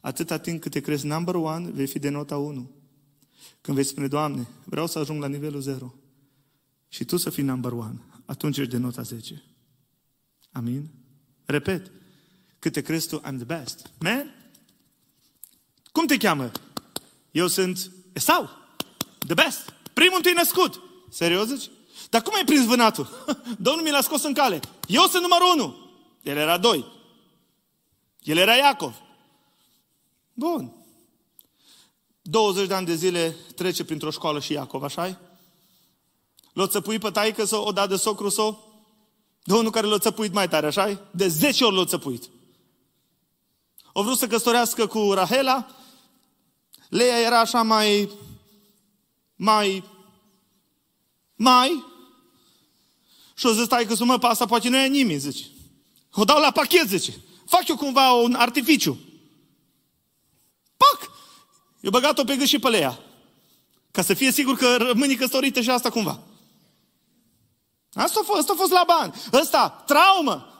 [0.00, 2.70] atâta timp cât te crezi number one, vei fi de nota 1.
[3.60, 5.94] Când vei spune, Doamne, vreau să ajung la nivelul zero.
[6.88, 9.42] Și tu să fii number one, atunci ești de nota 10.
[10.52, 10.90] Amin?
[11.44, 11.90] Repet,
[12.66, 13.90] Cât te crezi tu, I'm the best.
[13.98, 14.34] Man?
[15.92, 16.50] Cum te cheamă?
[17.30, 18.48] Eu sunt Esau.
[19.18, 19.74] The best.
[19.92, 20.80] Primul întâi născut.
[21.10, 21.70] Serios zici?
[22.10, 23.08] Dar cum ai prins vânatul?
[23.58, 24.60] Domnul mi l-a scos în cale.
[24.86, 25.76] Eu sunt numărul unu.
[26.22, 26.84] El era doi.
[28.22, 28.94] El era Iacov.
[30.32, 30.72] Bun.
[32.22, 35.20] 20 de ani de zile trece printr-o școală și Iacov, așa
[36.52, 38.74] L-a țăpuit pe taică să o da de socru sau?
[39.42, 42.28] Domnul care l-a țăpuit mai tare, așa De 10 ori l-a țăpuit.
[43.92, 45.66] O vrut să căsătorească cu Rahela.
[46.88, 48.10] Leia era așa mai...
[49.36, 49.84] Mai...
[51.34, 51.84] Mai...
[53.36, 55.44] Și o zis, stai că sumă pe asta poate nu e nimeni, zice.
[56.12, 57.14] O dau la pachet, zice.
[57.46, 58.98] Fac eu cumva un artificiu.
[60.76, 61.10] Pac!
[61.80, 62.98] Eu băgat-o pe gât și pe Leia.
[63.90, 66.20] Ca să fie sigur că rămâne căsătorită și asta cumva.
[67.92, 69.14] Asta a fost, asta a fost la bani.
[69.32, 70.50] Ăsta, traumă.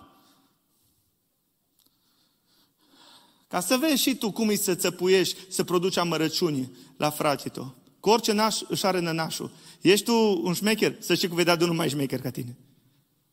[3.49, 7.75] Ca să vezi și tu cum îi să țăpuiești, să produci amărăciuni la fratele tău.
[8.01, 9.51] Cu orice naș își are nănașul.
[9.81, 10.97] Ești tu un șmecher?
[10.99, 12.57] Să știi că vedea de unul mai șmecher ca tine.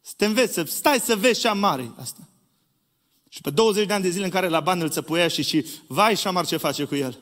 [0.06, 2.28] Să te înveți, să stai să vezi ce mare asta.
[3.30, 5.66] Și pe 20 de ani de zile în care la bani îl țăpuia și, și
[5.88, 7.20] vai și șamar ce face cu el.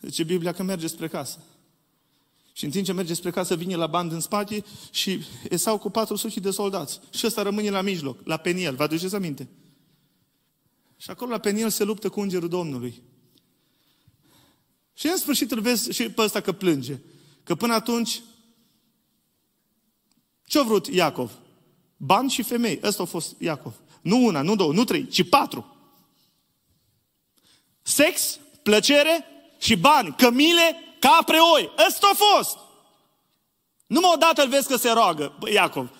[0.00, 1.38] Zice Biblia că merge spre casă.
[2.52, 5.90] Și în timp ce merge spre casă, vine la band în spate și Esau cu
[5.90, 7.00] 400 de soldați.
[7.10, 8.74] Și ăsta rămâne la mijloc, la Peniel.
[8.74, 9.48] Vă aduceți aminte?
[10.96, 13.02] Și acolo la Peniel se luptă cu Îngerul Domnului.
[14.94, 16.98] Și în sfârșit îl vezi și pe ăsta că plânge.
[17.42, 18.22] Că până atunci,
[20.46, 21.32] ce-a vrut Iacov?
[22.02, 22.80] Bani și femei.
[22.82, 23.74] Ăsta a fost Iacov.
[24.00, 25.76] Nu una, nu două, nu trei, ci patru.
[27.82, 29.24] Sex, plăcere
[29.58, 31.70] și bani, cămile, capre, oi.
[31.88, 32.58] Ăsta a fost.
[33.86, 35.90] Numai odată îl vezi că se roagă, Iacov.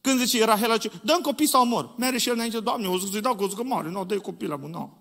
[0.00, 1.94] Când zice Rahela, zice, dă copii sau mor.
[1.96, 3.88] Mere și el înainte, Doamne, o să-i dau că moare.
[3.88, 4.96] Nu, dă-i copii la bun, nu.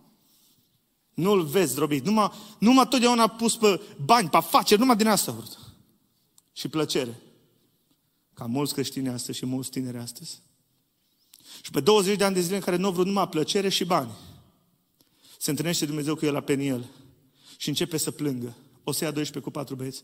[1.14, 2.06] Nu-l vezi drobit.
[2.06, 5.58] Numai, numai totdeauna a pus pe bani, pe afaceri, numai din asta vrut.
[6.54, 7.22] Și plăcere.
[8.38, 10.42] Ca mulți creștini astăzi și mulți tineri astăzi.
[11.62, 13.86] Și pe 20 de ani de zile în care nu a vrut numai plăcere și
[13.86, 14.12] bani,
[15.38, 16.86] se întâlnește Dumnezeu cu el la Peniel
[17.58, 18.56] și începe să plângă.
[18.84, 20.04] O să ia 12 cu patru băieți.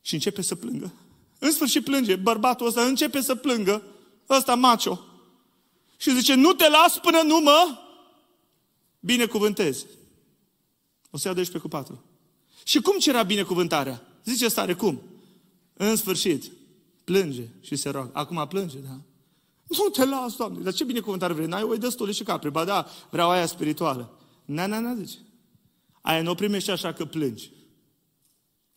[0.00, 0.92] Și începe să plângă.
[1.38, 2.16] În sfârșit plânge.
[2.16, 3.82] Bărbatul ăsta începe să plângă.
[4.28, 5.00] Ăsta macho.
[5.96, 7.78] Și zice, nu te las până nu mă
[9.00, 9.86] binecuvântezi.
[11.10, 12.04] O să ia 12 cu 4.
[12.64, 14.02] Și cum cerea binecuvântarea?
[14.24, 15.09] Zice stare, cum?
[15.82, 16.52] În sfârșit,
[17.04, 18.10] plânge și se roagă.
[18.12, 19.00] Acum plânge, da?
[19.66, 20.62] Nu te las, Doamne.
[20.62, 21.46] Dar ce binecuvântare vrei?
[21.46, 22.50] N-ai oi destule și capre.
[22.50, 24.18] Ba da, vreau aia spirituală.
[24.44, 25.18] Na, na, na, zice.
[26.00, 27.50] Aia nu o primești așa că plângi.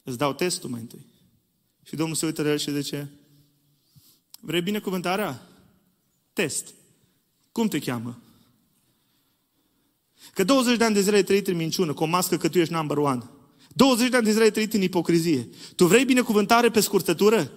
[0.03, 1.05] Îți dau testul mai întâi.
[1.83, 3.11] Și Domnul se uită la el și zice,
[4.39, 5.47] vrei binecuvântarea?
[6.33, 6.73] Test.
[7.51, 8.19] Cum te cheamă?
[10.33, 12.59] Că 20 de ani de zile ai trăit în minciună, cu o mască că tu
[12.59, 13.29] ești number one.
[13.73, 15.49] 20 de ani de zile ai trăit în ipocrizie.
[15.75, 17.51] Tu vrei binecuvântare pe scurtătură?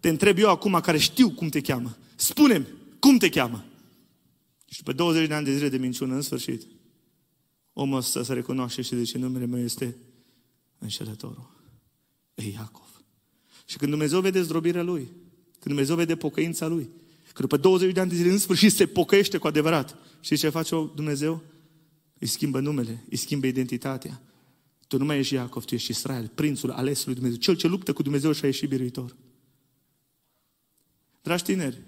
[0.00, 1.96] Te întreb eu acum, care știu cum te cheamă.
[2.14, 2.66] Spune-mi,
[2.98, 3.64] cum te cheamă?
[4.68, 6.62] Și după 20 de ani de zile de minciună, în sfârșit,
[7.72, 9.96] omul ăsta se recunoaște și zice, numele meu este
[10.78, 11.50] înșelătorul.
[12.34, 13.02] E Iacov.
[13.66, 15.02] Și când Dumnezeu vede zdrobirea lui,
[15.50, 16.88] când Dumnezeu vede pocăința lui,
[17.32, 19.96] că după 20 de ani de zile în sfârșit se pocăiește cu adevărat.
[20.20, 21.42] Și ce face Dumnezeu?
[22.18, 24.22] Îi schimbă numele, îi schimbă identitatea.
[24.92, 27.92] Tu nu mai ești Iacov, tu ești Israel, prințul ales lui Dumnezeu, cel ce luptă
[27.92, 29.16] cu Dumnezeu și a ieșit biruitor.
[31.22, 31.78] Dragi tineri,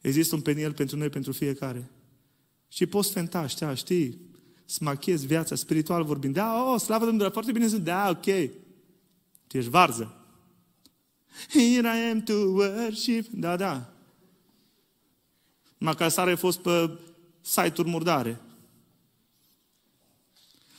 [0.00, 1.90] există un peniel pentru noi, pentru fiecare.
[2.68, 4.20] Și poți tenta, știa, știi,
[4.64, 6.34] să machezi viața spiritual vorbind.
[6.34, 7.84] Da, o, oh, slavă Domnului, foarte bine sunt.
[7.84, 8.50] Da, ok.
[9.46, 10.16] Tu ești varză.
[11.48, 13.26] Here I am to worship.
[13.26, 13.92] Da, da.
[15.78, 16.98] Macasare a fost pe
[17.40, 18.40] site-uri murdare.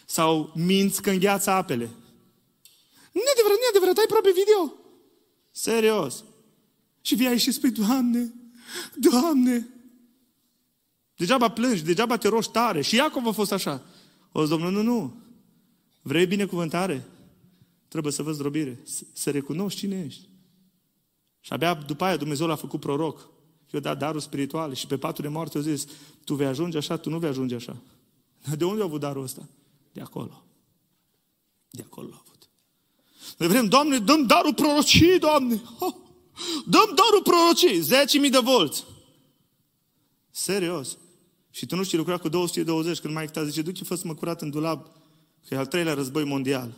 [0.10, 1.90] Sau minți că îngheață apele.
[3.12, 4.74] Nu e adevărat, nu e adevărat, ai probe video.
[5.52, 6.24] Serios.
[7.02, 8.34] Și vii și spui, Doamne,
[8.96, 9.68] Doamne.
[11.16, 12.82] Degeaba plângi, degeaba te roși tare.
[12.82, 13.86] Și Iacov a fost așa.
[14.32, 15.22] O zis, Domnul, nu, nu.
[16.02, 17.08] Vrei binecuvântare?
[17.88, 18.80] Trebuie să văd zdrobire.
[19.14, 20.30] Să recunoști cine ești.
[21.40, 23.30] Și abia după aia Dumnezeu l-a făcut proroc.
[23.74, 25.88] I-a dat darul spirituale și pe patul de moarte a zis,
[26.24, 27.82] tu vei ajunge așa, tu nu vei ajunge așa.
[28.58, 29.48] De unde a avut darul ăsta?
[30.00, 30.46] De acolo.
[31.70, 32.50] De acolo l-a avut.
[33.38, 35.62] Noi vrem, Doamne, dăm darul prorocii, Doamne.
[35.80, 35.94] Oh,
[36.66, 37.82] dăm darul prorocii,
[38.26, 38.86] 10.000 de volți.
[40.32, 40.98] Serios.
[41.50, 44.16] Și tu nu știi, lucra cu 220, când mai ta zice, du-te fă să mă
[44.16, 44.98] curat în dulap,
[45.48, 46.78] că e al treilea război mondial.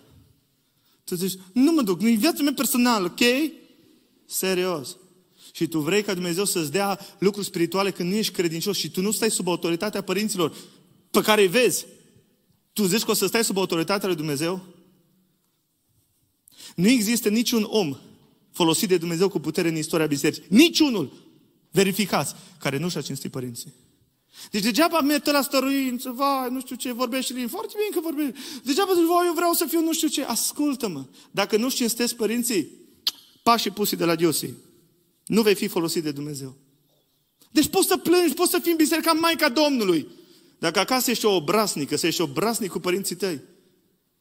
[1.03, 3.51] Tu zici, nu mă duc, nu e viața mea personală, ok?
[4.25, 4.97] Serios.
[5.51, 9.01] Și tu vrei ca Dumnezeu să-ți dea lucruri spirituale când nu ești credincios și tu
[9.01, 10.55] nu stai sub autoritatea părinților
[11.11, 11.85] pe care îi vezi.
[12.73, 14.61] Tu zici că o să stai sub autoritatea lui Dumnezeu?
[16.75, 17.97] Nu există niciun om
[18.51, 20.43] folosit de Dumnezeu cu putere în istoria bisericii.
[20.47, 21.11] Niciunul!
[21.71, 22.35] Verificați!
[22.59, 23.73] Care nu și-a cinstit părinții.
[24.51, 27.49] Deci degeaba merge la stăruință, vai, nu știu ce, vorbește limbi.
[27.49, 28.39] Foarte bine că vorbește.
[28.63, 30.23] Degeaba zici, vai, eu vreau să fiu nu știu ce.
[30.23, 31.05] Ascultă-mă.
[31.31, 32.67] Dacă nu-și cinstesc părinții,
[33.43, 34.53] pașii pusi de la Diosi,
[35.25, 36.55] nu vei fi folosit de Dumnezeu.
[37.51, 40.07] Deci poți să plângi, poți să fii în biserica Maica Domnului.
[40.61, 43.41] Dacă acasă ești o obraznică, să ești obraznic cu părinții tăi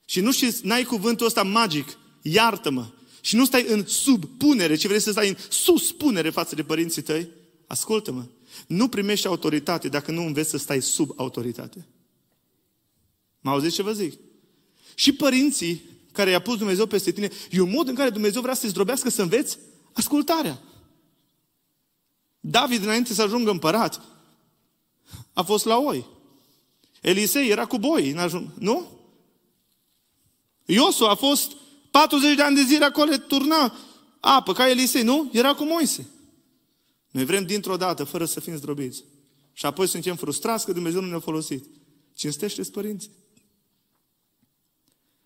[0.05, 2.87] și nu știți, n-ai cuvântul ăsta magic, iartă-mă,
[3.20, 7.29] și nu stai în subpunere, ci vrei să stai în suspunere față de părinții tăi,
[7.66, 8.24] ascultă-mă,
[8.66, 11.87] nu primești autoritate dacă nu înveți să stai sub autoritate.
[13.40, 14.18] Mă auziți ce vă zic?
[14.94, 18.55] Și părinții care i-a pus Dumnezeu peste tine, e un mod în care Dumnezeu vrea
[18.55, 19.59] să-ți zdrobească să înveți
[19.92, 20.62] ascultarea.
[22.40, 24.00] David, înainte să ajungă împărat,
[25.33, 26.18] a fost la oi.
[27.01, 28.17] Elisei era cu boi,
[28.59, 28.87] nu?
[30.65, 31.53] Iosu a fost
[31.91, 33.75] 40 de ani de zile acolo, turna
[34.21, 35.31] apă, ca Elisei, nu?
[35.33, 36.07] Era cu Moise.
[37.11, 39.05] Noi vrem dintr-o dată, fără să fim zdrobiți.
[39.53, 41.65] Și apoi suntem frustrați că Dumnezeu nu ne-a folosit.
[42.15, 43.11] Cinstește-ți părinții.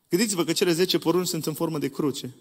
[0.08, 2.34] Gândiți-vă că cele 10 porunci sunt în formă de cruce.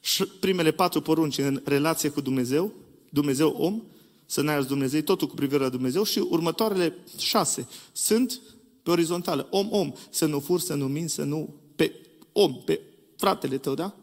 [0.00, 2.72] Și primele patru porunci în relație cu Dumnezeu,
[3.10, 3.82] Dumnezeu om,
[4.26, 8.40] să n-ai Dumnezeu, totul cu privire la Dumnezeu și următoarele șase sunt
[8.88, 9.46] pe orizontală.
[9.50, 11.54] Om, om, să nu fur, să nu min, să nu...
[11.76, 12.80] Pe om, pe
[13.16, 13.96] fratele tău, da?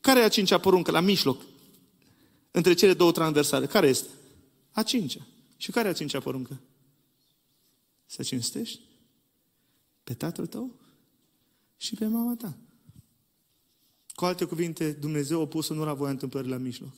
[0.00, 1.42] Care e a cincea poruncă la mijloc?
[2.50, 3.66] Între cele două transversale.
[3.66, 4.08] Care este?
[4.70, 5.26] A cincea.
[5.56, 6.60] Și care e a cincea poruncă?
[8.06, 8.80] Să cinstești
[10.04, 10.74] pe tatăl tău
[11.76, 12.56] și pe mama ta.
[14.14, 16.92] Cu alte cuvinte, Dumnezeu a pus nu la voia întâmplării la mijloc.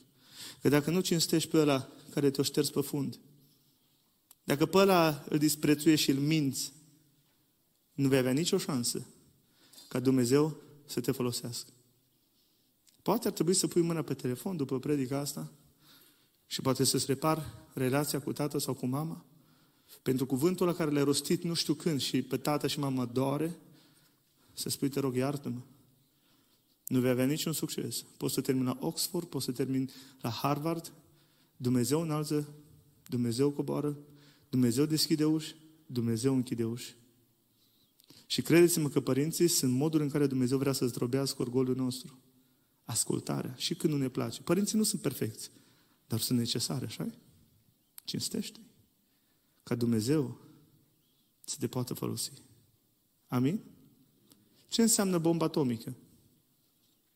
[0.61, 3.19] Că dacă nu cinstești pe ăla care te-o ștergi pe fund,
[4.45, 6.73] dacă pe ăla îl disprețuiești și îl minți,
[7.93, 9.05] nu vei avea nicio șansă
[9.87, 11.69] ca Dumnezeu să te folosească.
[13.01, 15.51] Poate ar trebui să pui mâna pe telefon după predica asta
[16.47, 19.25] și poate să-ți repar relația cu tata sau cu mama,
[20.01, 23.59] pentru cuvântul la care l-ai rostit nu știu când și pe tata și mama doare,
[24.53, 25.59] să spui, te rog, iartă-mă.
[26.87, 28.01] Nu vei avea niciun succes.
[28.17, 30.91] Poți să termini la Oxford, poți să termini la Harvard,
[31.57, 32.47] Dumnezeu înalță,
[33.07, 33.97] Dumnezeu coboară,
[34.49, 35.55] Dumnezeu deschide uși,
[35.85, 36.95] Dumnezeu închide uși.
[38.25, 42.19] Și credeți-mă că părinții sunt modul în care Dumnezeu vrea să zdrobească orgoliul nostru.
[42.83, 43.55] Ascultarea.
[43.57, 44.41] Și când nu ne place.
[44.41, 45.51] Părinții nu sunt perfecți,
[46.07, 47.07] dar sunt necesare, așa
[48.03, 48.59] Cinstește.
[49.63, 50.39] Ca Dumnezeu
[51.43, 52.31] să te poată folosi.
[53.27, 53.59] Amin?
[54.67, 55.95] Ce înseamnă bomba atomică?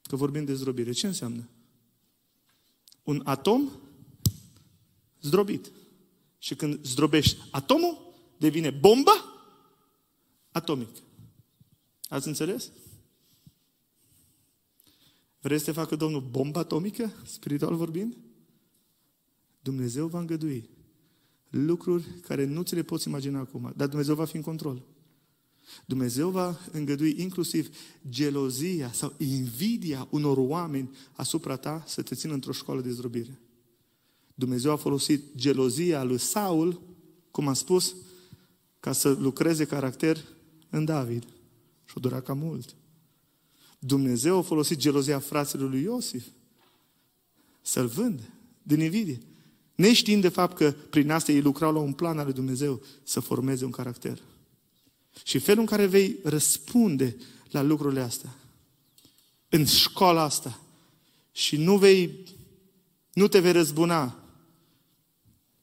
[0.02, 0.92] Că vorbim de zdrobire.
[0.92, 1.50] Ce înseamnă?
[3.04, 3.70] Un atom
[5.22, 5.72] zdrobit.
[6.40, 9.12] Și când zdrobești atomul, devine bomba
[10.52, 10.90] atomic.
[12.08, 12.72] Ați înțeles?
[15.42, 18.18] Vrei să te facă Domnul bomba atomică, spiritual vorbind?
[19.62, 20.70] Dumnezeu va îngădui
[21.50, 24.84] lucruri care nu ți le poți imagina acum, dar Dumnezeu va fi în control.
[25.86, 27.76] Dumnezeu va îngădui inclusiv
[28.10, 33.40] gelozia sau invidia unor oameni asupra ta să te țină într-o școală de zdrobire.
[34.40, 36.82] Dumnezeu a folosit gelozia lui Saul,
[37.32, 37.96] cum am spus,
[38.80, 40.18] ca să lucreze caracter
[40.70, 41.24] în David.
[41.86, 42.76] Și o dura cam mult.
[43.80, 46.26] Dumnezeu a folosit gelozia fraților lui Iosif
[47.62, 48.24] să-l vândă
[48.64, 49.20] din invidie.
[49.76, 53.20] Neștiind de fapt că prin asta ei lucrau la un plan al lui Dumnezeu să
[53.20, 54.22] formeze un caracter.
[55.24, 57.16] Și felul în care vei răspunde
[57.50, 58.36] la lucrurile astea,
[59.50, 60.60] în școala asta,
[61.32, 62.26] și nu vei,
[63.14, 64.24] nu te vei răzbuna,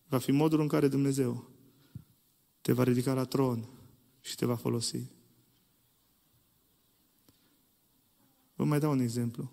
[0.08, 1.50] va fi modul în care Dumnezeu
[2.60, 3.68] te va ridica la tron
[4.20, 5.14] și te va folosi.
[8.54, 9.52] Vă mai dau un exemplu.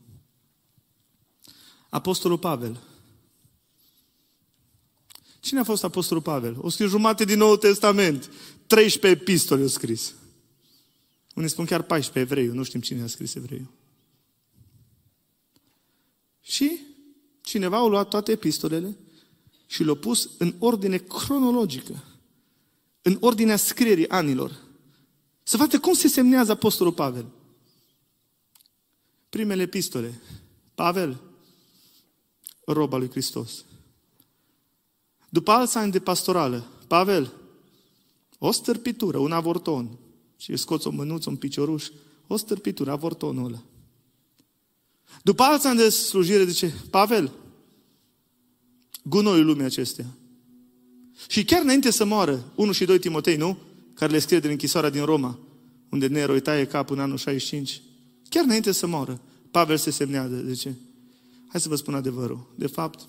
[1.89, 2.83] Apostolul Pavel.
[5.39, 6.55] Cine a fost Apostolul Pavel?
[6.59, 8.31] O scris jumate din Noul Testament.
[8.67, 10.13] 13 epistole a scris.
[11.35, 13.71] Unii spun chiar 14 evrei, nu știm cine a scris evreiul.
[16.41, 16.79] Și
[17.41, 18.97] cineva a luat toate epistolele
[19.73, 22.03] și le-a pus în ordine cronologică,
[23.01, 24.57] în ordinea scrierii anilor.
[25.43, 27.25] Să vadă cum se semnează Apostolul Pavel.
[29.29, 30.21] Primele epistole.
[30.75, 31.21] Pavel,
[32.65, 33.65] roba lui Hristos.
[35.29, 37.33] După alți ani de pastorală, Pavel,
[38.39, 39.97] o stârpitură, un avorton.
[40.37, 41.89] Și scoți o mânuță, un picioruș,
[42.27, 43.63] o stârpitură, avortonul ăla.
[45.23, 47.31] După alți ani de slujire, zice, Pavel,
[49.03, 50.05] Gunoiul lumii acestea.
[51.27, 53.57] Și chiar înainte să moară, 1 și 2 Timotei, nu?
[53.93, 55.39] Care le scrie din închisoarea din Roma,
[55.89, 57.81] unde Nero îi taie capul în anul 65.
[58.29, 60.35] Chiar înainte să moară, Pavel se semnează.
[60.35, 60.73] De ce?
[61.47, 62.53] Hai să vă spun adevărul.
[62.55, 63.07] De fapt,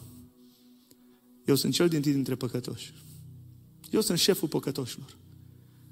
[1.44, 2.94] eu sunt cel din tine dintre păcătoși.
[3.90, 5.16] Eu sunt șeful păcătoșilor.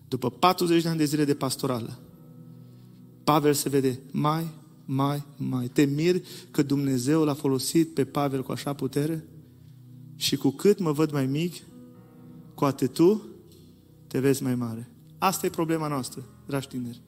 [0.09, 1.99] După 40 de ani de zile de pastorală,
[3.25, 4.49] Pavel se vede mai,
[4.85, 5.69] mai, mai.
[5.69, 9.25] Te miri că Dumnezeu l-a folosit pe Pavel cu așa putere?
[10.23, 11.55] Și cu cât mă văd mai mic,
[12.55, 13.23] cu atât tu
[14.07, 14.91] te vezi mai mare.
[15.19, 17.01] Asta e problema noastră, dragi tineri.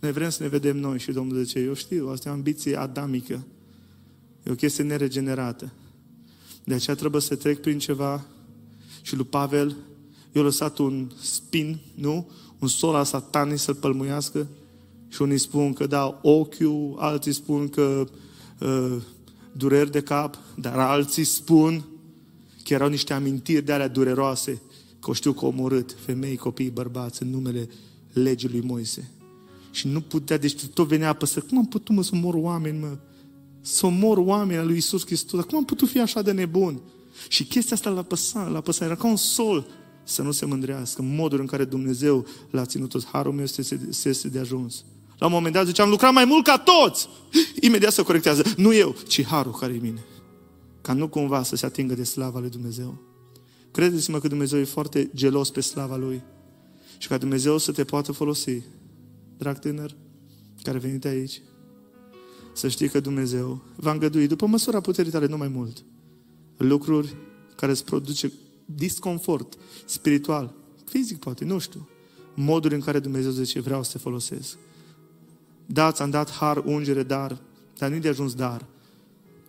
[0.00, 2.76] Noi vrem să ne vedem noi și Domnul zice, eu știu, asta e o ambiție
[2.76, 3.46] adamică.
[4.42, 5.72] E o chestie neregenerată.
[6.64, 8.26] De aceea trebuie să trec prin ceva
[9.02, 9.76] și lui Pavel
[10.32, 12.30] i-a lăsat un spin, nu?
[12.58, 14.46] Un sol al satanii să-l pălmuiască
[15.08, 18.08] și unii spun că da, ochiul, alții spun că
[18.60, 18.96] uh,
[19.52, 21.84] dureri de cap, dar alții spun
[22.64, 24.62] că erau niște amintiri de alea dureroase,
[25.00, 27.68] că știu că omorât femei, copii, bărbați în numele
[28.12, 29.10] legii lui Moise.
[29.70, 31.40] Și nu putea, deci tot venea apăsă.
[31.40, 32.96] Cum am putut, mă, să mor oameni, mă?
[33.60, 35.38] Să mor oameni al lui Isus Hristos.
[35.38, 36.80] Dar cum am putut fi așa de nebun?
[37.28, 38.86] Și chestia asta l-a păsat, l-a păsat.
[38.86, 39.66] Era ca un sol
[40.04, 41.02] să nu se mândrească.
[41.02, 43.06] Modul în care Dumnezeu l-a ținut tot.
[43.06, 44.84] Harul meu este, este de ajuns.
[45.18, 47.08] La un moment dat zice, am lucrat mai mult ca toți.
[47.60, 48.42] Imediat se corectează.
[48.56, 50.04] Nu eu, ci Harul care e mine.
[50.84, 52.98] Ca nu cumva să se atingă de slava lui Dumnezeu.
[53.70, 56.22] Credeți-mă că Dumnezeu e foarte gelos pe slava Lui.
[56.98, 58.62] Și ca Dumnezeu să te poată folosi,
[59.36, 59.96] drag tânăr,
[60.62, 61.42] care a venit aici,
[62.52, 65.84] să știi că Dumnezeu va îngădui, după măsura puterii tale, nu mai mult,
[66.56, 67.16] lucruri
[67.56, 68.32] care îți produce
[68.64, 71.88] disconfort spiritual, fizic poate, nu știu,
[72.34, 74.56] modul în care Dumnezeu zice, vreau să te folosesc.
[75.66, 77.40] Da, ți-am dat har, ungere, dar,
[77.78, 78.72] dar nu de ajuns dar.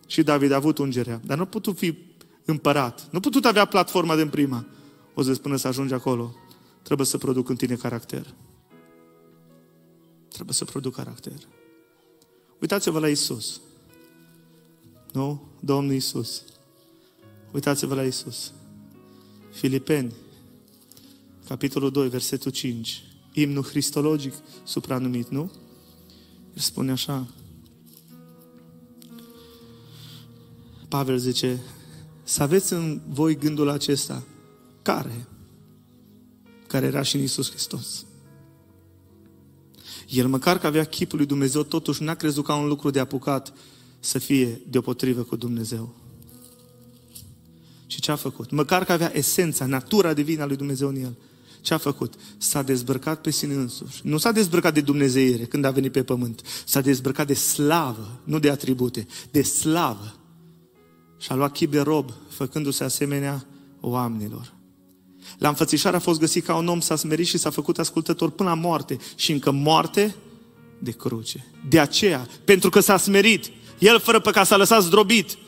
[0.06, 1.98] Și David a avut ungerea, dar nu a putut fi
[2.44, 3.08] împărat.
[3.10, 4.66] Nu a putut avea platforma din prima.
[5.14, 6.34] O să până să ajungi acolo,
[6.82, 8.34] trebuie să produc în tine caracter.
[10.28, 11.38] Trebuie să produc caracter.
[12.60, 13.60] Uitați-vă la Isus.
[15.12, 15.48] Nu?
[15.60, 16.44] Domnul Isus.
[17.52, 18.52] Uitați-vă la Isus.
[19.52, 20.14] Filipeni,
[21.48, 23.02] capitolul 2, versetul 5.
[23.32, 25.50] Imnul cristologic supranumit, nu?
[26.54, 27.26] El spune așa.
[30.96, 31.60] Pavel zice,
[32.22, 34.22] să aveți în voi gândul acesta.
[34.82, 35.26] Care?
[36.66, 38.04] Care era și în Isus Hristos.
[40.08, 43.52] El măcar că avea chipul lui Dumnezeu, totuși n-a crezut ca un lucru de apucat
[44.00, 45.94] să fie deopotrivă cu Dumnezeu.
[47.86, 48.50] Și ce a făcut?
[48.50, 51.16] Măcar că avea esența, natura divină a lui Dumnezeu în el.
[51.60, 52.14] Ce a făcut?
[52.38, 54.00] S-a dezbrăcat pe sine însuși.
[54.02, 56.42] Nu s-a dezbrăcat de Dumnezeire când a venit pe pământ.
[56.64, 60.14] S-a dezbrăcat de slavă, nu de atribute, de slavă.
[61.18, 63.46] Și a luat chip de rob, făcându-se asemenea
[63.80, 64.52] oamenilor.
[65.38, 68.48] La înfățișare a fost găsit ca un om, s-a smerit și s-a făcut ascultător până
[68.48, 70.14] la moarte și încă moarte
[70.78, 71.46] de cruce.
[71.68, 75.38] De aceea, pentru că s-a smerit, el fără păcat s-a lăsat zdrobit,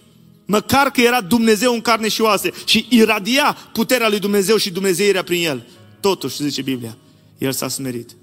[0.44, 5.22] măcar că era Dumnezeu în carne și oase și iradia puterea lui Dumnezeu și Dumnezeirea
[5.22, 5.66] prin el.
[6.00, 6.96] Totuși, zice Biblia,
[7.38, 8.16] el s-a smerit.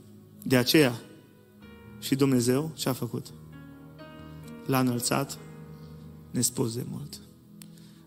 [0.44, 1.02] De aceea,
[2.00, 3.26] și Dumnezeu ce a făcut?
[4.66, 5.38] L-a înălțat
[6.32, 7.20] nespus de mult.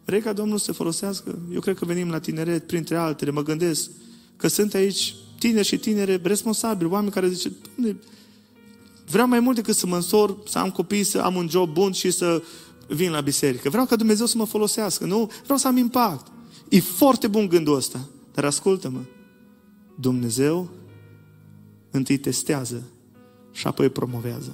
[0.08, 1.38] Vrei ca Domnul să se folosească?
[1.52, 3.90] Eu cred că venim la tineret, printre altele, mă gândesc
[4.36, 7.52] că sunt aici tineri și tinere responsabili, oameni care zice,
[9.10, 11.92] vreau mai mult decât să mă însor, să am copii, să am un job bun
[11.92, 12.42] și să
[12.86, 13.68] vin la biserică.
[13.68, 15.30] Vreau ca Dumnezeu să mă folosească, nu?
[15.42, 16.26] Vreau să am impact.
[16.68, 18.08] E foarte bun gândul ăsta.
[18.34, 19.00] Dar ascultă-mă,
[20.00, 20.70] Dumnezeu
[21.90, 22.82] întâi testează
[23.52, 24.52] și apoi promovează.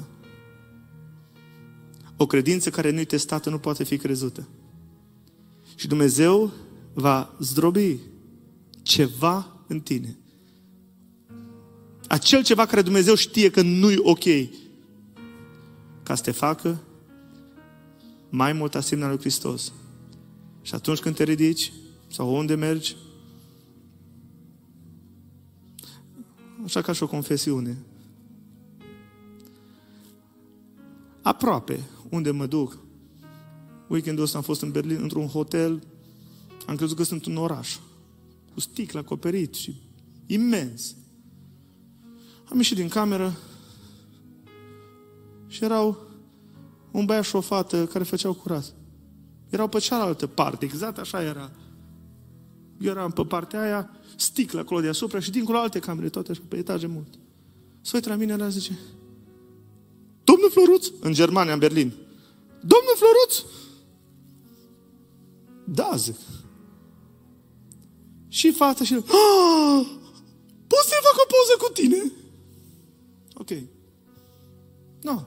[2.16, 4.48] O credință care nu-i testată nu poate fi crezută.
[5.84, 6.52] Și Dumnezeu
[6.92, 7.98] va zdrobi
[8.82, 10.16] ceva în tine.
[12.08, 14.24] Acel ceva care Dumnezeu știe că nu-i ok.
[16.02, 16.80] Ca să te facă
[18.30, 19.72] mai mult asemenea lui Hristos.
[20.62, 21.72] Și atunci când te ridici,
[22.10, 22.96] sau unde mergi,
[26.64, 27.78] așa ca și o confesiune.
[31.22, 32.83] Aproape, unde mă duc,
[33.94, 35.82] Weekendul ăsta am fost în Berlin, într-un hotel,
[36.66, 37.78] am crezut că sunt în oraș,
[38.54, 39.82] cu sticle acoperit și
[40.26, 40.94] imens.
[42.50, 43.36] Am ieșit din cameră
[45.46, 45.98] și erau
[46.90, 48.74] un băiat și o fată care făceau curat.
[49.50, 51.50] Erau pe cealaltă parte, exact așa era.
[52.80, 56.56] Eu eram pe partea aia, sticlă acolo deasupra și dincolo alte camere, toate așa, pe
[56.56, 57.08] etaje mult.
[57.80, 58.78] Să uită la mine, la zice,
[60.24, 61.92] Domnul Floruț, în Germania, în Berlin,
[62.60, 63.50] Domnul Floruț,
[65.64, 66.16] da, zic.
[68.28, 68.94] Și fata și...
[68.94, 69.86] Ah,
[70.66, 72.12] poți să fac o poză cu tine?
[73.34, 73.50] Ok.
[73.50, 75.12] Nu.
[75.12, 75.22] No.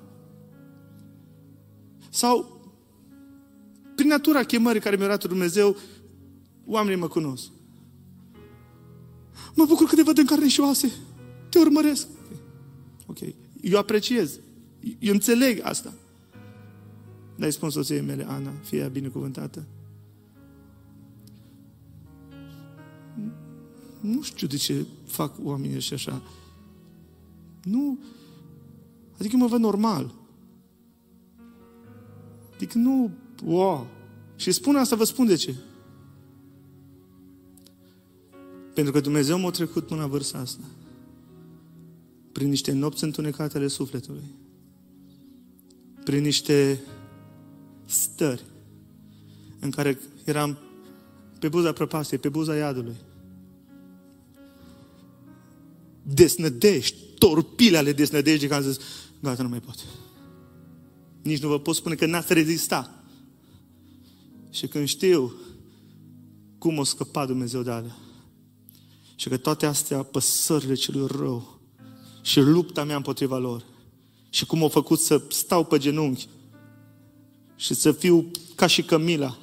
[2.10, 2.62] Sau,
[3.96, 5.76] prin natura chemării care mi-a dat Dumnezeu,
[6.66, 7.48] oamenii mă cunosc.
[9.54, 10.92] Mă bucur că te văd în carne și oase.
[11.50, 12.08] Te urmăresc.
[13.06, 13.18] Ok.
[13.62, 14.40] Eu apreciez.
[15.00, 15.94] Eu înțeleg asta.
[17.36, 19.66] Dar îi spun soției mele, Ana, fie binecuvântată.
[24.00, 26.22] Nu știu de ce fac oamenii ăștia așa.
[27.64, 28.00] Nu.
[29.20, 30.14] Adică mă văd normal.
[32.54, 33.12] Adică nu,
[33.46, 33.88] wow.
[34.36, 35.56] Și spun asta, vă spun de ce.
[38.74, 40.64] Pentru că Dumnezeu m-a trecut până la vârsta asta.
[42.32, 44.24] Prin niște nopți întunecate ale sufletului.
[46.04, 46.80] Prin niște
[47.86, 48.44] stări
[49.60, 50.58] în care eram
[51.40, 52.96] pe buza prăpastiei, pe buza iadului.
[56.14, 58.80] Desnădești, torpile ale desnădejdii, că am zis,
[59.20, 59.86] gata, nu mai pot.
[61.22, 63.04] Nici nu vă pot spune că n-ați rezista.
[64.50, 65.34] Și când știu
[66.58, 67.98] cum o scăpa Dumnezeu de alea,
[69.16, 71.60] și că toate astea păsările celui rău
[72.22, 73.66] și lupta mea împotriva lor,
[74.30, 76.28] și cum au făcut să stau pe genunchi
[77.56, 79.38] și să fiu ca și Camila.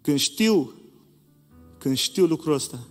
[0.00, 0.72] Când știu,
[1.78, 2.86] când știu lucrul ăsta,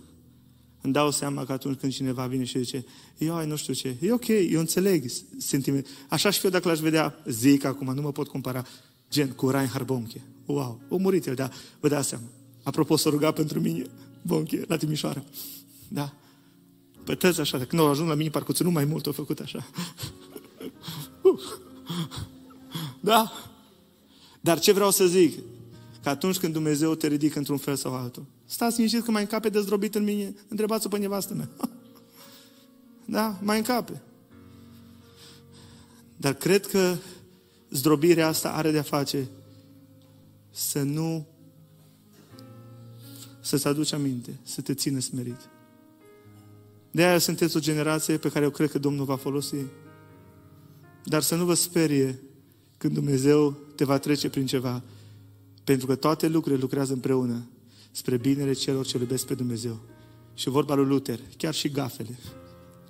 [0.80, 2.84] îmi dau seama că atunci când cineva vine și zice,
[3.18, 5.04] eu nu știu ce, e ok, eu înțeleg
[5.38, 5.86] sentiment.
[6.08, 8.66] Așa și eu dacă l-aș vedea, zic acum, nu mă pot compara,
[9.10, 10.20] gen cu Reinhard Bonche.
[10.46, 12.24] Wow, o murit el, dar vă dați seama.
[12.62, 13.86] Apropo, să ruga pentru mine,
[14.22, 15.24] Bonche, la Timișoara.
[15.88, 16.12] Da?
[17.04, 19.66] Pătăți așa, când au ajuns la mine, parcă nu mai mult au făcut așa.
[21.22, 21.40] Uh.
[23.00, 23.32] Da?
[24.40, 25.38] Dar ce vreau să zic?
[26.08, 29.48] Că atunci când Dumnezeu te ridică într-un fel sau altul, stați liniștit că mai încape
[29.48, 31.48] dezrobit în mine, întrebați-o pe nevastă mea.
[33.04, 33.38] Da?
[33.42, 34.02] Mai încape.
[36.16, 36.94] Dar cred că
[37.70, 39.28] zdrobirea asta are de-a face
[40.50, 41.26] să nu
[43.40, 45.48] să-ți aduci aminte, să te țină smerit.
[46.90, 49.56] De aia sunteți o generație pe care eu cred că Domnul va folosi.
[51.04, 52.20] Dar să nu vă sperie
[52.76, 54.82] când Dumnezeu te va trece prin ceva.
[55.68, 57.46] Pentru că toate lucrurile lucrează împreună
[57.90, 59.80] spre binele celor ce iubesc pe Dumnezeu.
[60.34, 62.18] Și vorba lui Luther, chiar și gafele.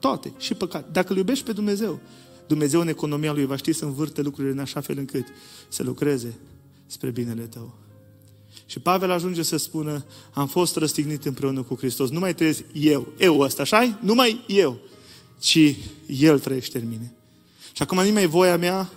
[0.01, 0.93] Toate, și păcat.
[0.93, 2.01] Dacă îl iubești pe Dumnezeu,
[2.47, 5.27] Dumnezeu în economia lui va ști să învârte lucrurile în așa fel încât
[5.69, 6.35] să lucreze
[6.87, 7.79] spre binele tău.
[8.67, 12.11] Și Pavel ajunge să spună, am fost răstignit împreună cu Hristos.
[12.11, 14.79] Nu mai trăiesc eu, eu ăsta, așa Nu mai eu,
[15.39, 15.77] ci
[16.07, 17.13] El trăiește în mine.
[17.73, 18.91] Și acum nu mai voia mea,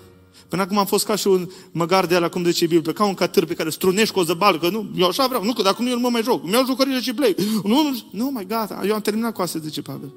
[0.52, 3.14] Până acum am fost ca și un măgar de ala, cum zice Biblia, ca un
[3.14, 5.82] catâr pe care strunești cu o zăbală, că nu, eu așa vreau, nu, că dacă
[5.82, 7.36] nu, eu nu mă mai joc, mi-au jucările și play.
[7.64, 10.14] Nu, nu, nu, mai gata, eu am terminat cu asta, zice Pavel.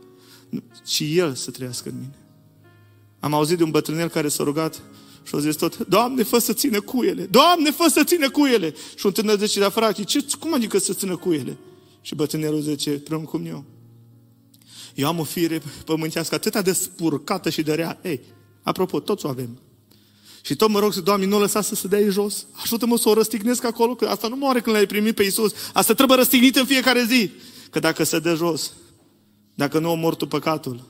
[0.87, 2.19] Și El să trăiască în mine.
[3.21, 4.83] Am auzit de un bătrânel care s-a rugat
[5.23, 7.23] și a zis tot, Doamne, fă să țină cu ele.
[7.25, 8.75] Doamne, fă să țină cu ele.
[8.97, 11.57] Și un tânăr zice, dar frate, ce, cum adică să țină cu ele?
[12.01, 13.65] Și bătrânelul zice, prăm cum eu.
[14.95, 17.99] Eu am o fire pământească atât de spurcată și de rea.
[18.03, 18.21] Ei,
[18.63, 19.59] apropo, toți o avem.
[20.45, 22.47] Și tot mă rog să, Doamne, nu lăsa să se dea jos.
[22.53, 25.53] Ajută-mă să o răstignesc acolo, că asta nu moare când l-ai primit pe Iisus.
[25.73, 27.31] Asta trebuie răstignit în fiecare zi.
[27.71, 28.73] Că dacă se dă jos,
[29.55, 30.85] dacă nu omori tu păcatul,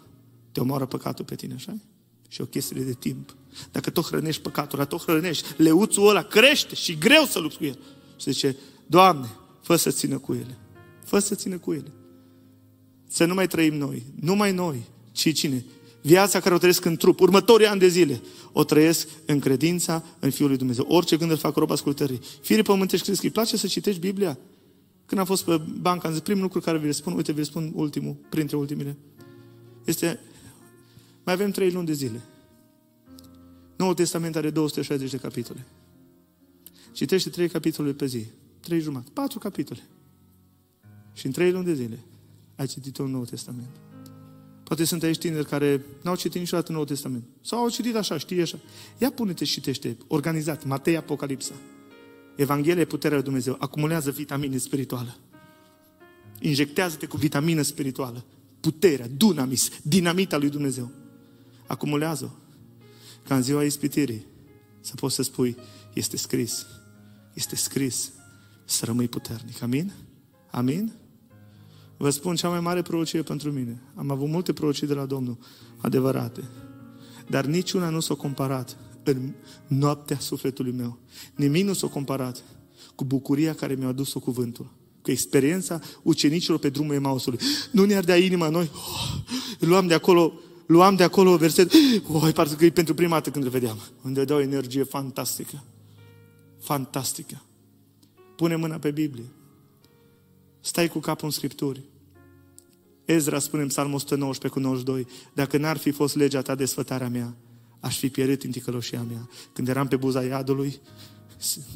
[0.52, 1.76] te omoară păcatul pe tine, așa?
[2.28, 3.34] Și o chestie de timp.
[3.70, 7.64] Dacă tot hrănești păcatul, dacă tot hrănești, leuțul ăla crește și greu să lupți cu
[7.64, 7.78] el.
[8.16, 9.28] Și zice, Doamne,
[9.62, 10.58] fă să țină cu ele.
[11.04, 11.92] Fă să țină cu ele.
[13.08, 14.02] Să nu mai trăim noi.
[14.20, 14.82] Numai noi.
[15.12, 15.64] Ci cine?
[16.06, 18.20] Viața care o trăiesc în trup, următorii ani de zile,
[18.52, 20.84] o trăiesc în credința în Fiul lui Dumnezeu.
[20.88, 22.20] Orice gând îl fac rob ascultării.
[22.40, 24.38] Firii pământești crezi că îi place să citești Biblia?
[25.06, 27.72] Când am fost pe bancă, am zis, primul lucru care vi spun, uite, vi spun
[27.74, 28.96] ultimul, printre ultimile,
[29.84, 30.20] este,
[31.24, 32.20] mai avem trei luni de zile.
[33.76, 35.66] Noul Testament are 260 de capitole.
[36.92, 38.24] Citește trei capitole pe zi.
[38.60, 39.10] Trei jumătate.
[39.12, 39.82] Patru capitole.
[41.12, 41.98] Și în trei luni de zile
[42.56, 43.68] ai citit un Nou Testament.
[44.64, 47.24] Poate sunt aici tineri care n-au citit niciodată Noul Testament.
[47.40, 48.58] Sau au citit așa, știi așa.
[48.98, 51.54] Ia pune-te și citește, organizat, Matei Apocalipsa.
[52.36, 53.56] Evanghelia puterea lui Dumnezeu.
[53.58, 55.16] Acumulează vitamine spirituală.
[56.40, 58.24] Injectează-te cu vitamină spirituală.
[58.60, 60.90] Puterea, dunamis, dinamita lui Dumnezeu.
[61.66, 62.28] Acumulează-o.
[63.28, 64.26] Ca în ziua ispitirii
[64.80, 65.56] să poți să spui,
[65.92, 66.66] este scris,
[67.34, 68.12] este scris,
[68.64, 69.62] să rămâi puternic.
[69.62, 69.92] Amin?
[70.50, 70.92] Amin?
[72.04, 73.82] Vă spun cea mai mare prorocie pentru mine.
[73.94, 75.38] Am avut multe prorocii de la Domnul,
[75.76, 76.44] adevărate.
[77.28, 79.32] Dar niciuna nu s-a comparat în
[79.66, 80.98] noaptea sufletului meu.
[81.34, 82.42] Nimic nu s-a comparat
[82.94, 84.72] cu bucuria care mi-a adus-o cuvântul.
[85.02, 87.38] Cu experiența ucenicilor pe drumul Emausului.
[87.70, 88.70] Nu ne ardea inima noi.
[88.74, 89.18] Oh,
[89.58, 90.32] luam de acolo
[90.66, 91.72] luam de acolo verset,
[92.08, 93.78] oh, parcă că e pentru prima dată când îl vedeam.
[94.02, 95.64] Unde dă o energie fantastică.
[96.60, 97.42] Fantastică.
[98.36, 99.32] Pune mâna pe Biblie.
[100.60, 101.92] Stai cu capul în Scripturi.
[103.04, 107.08] Ezra spune în Psalmul 119 cu 92, dacă n-ar fi fost legea ta de sfătarea
[107.08, 107.36] mea,
[107.80, 109.28] aș fi pierit în ticăloșia mea.
[109.52, 110.80] Când eram pe buza iadului,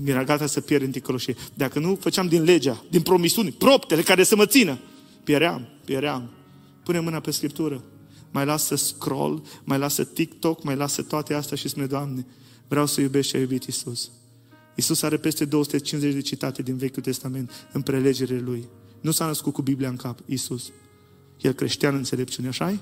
[0.03, 1.37] mi-era gata să pierd în ticăloșie.
[1.55, 4.79] Dacă nu făceam din legea, din promisiuni, proptele care să mă țină,
[5.25, 6.31] pieream, pieream.
[6.85, 7.85] Pune mâna pe Scriptură.
[8.31, 12.27] Mai lasă scroll, mai lasă TikTok, mai lasă toate astea și spune, Doamne,
[12.69, 14.11] vreau să iubesc și a iubit Isus.
[14.75, 18.69] Isus are peste 250 de citate din Vechiul Testament în prelegerile Lui.
[19.01, 20.73] Nu s-a născut cu Biblia în cap, Isus.
[21.41, 22.81] El creștea în înțelepciune, așa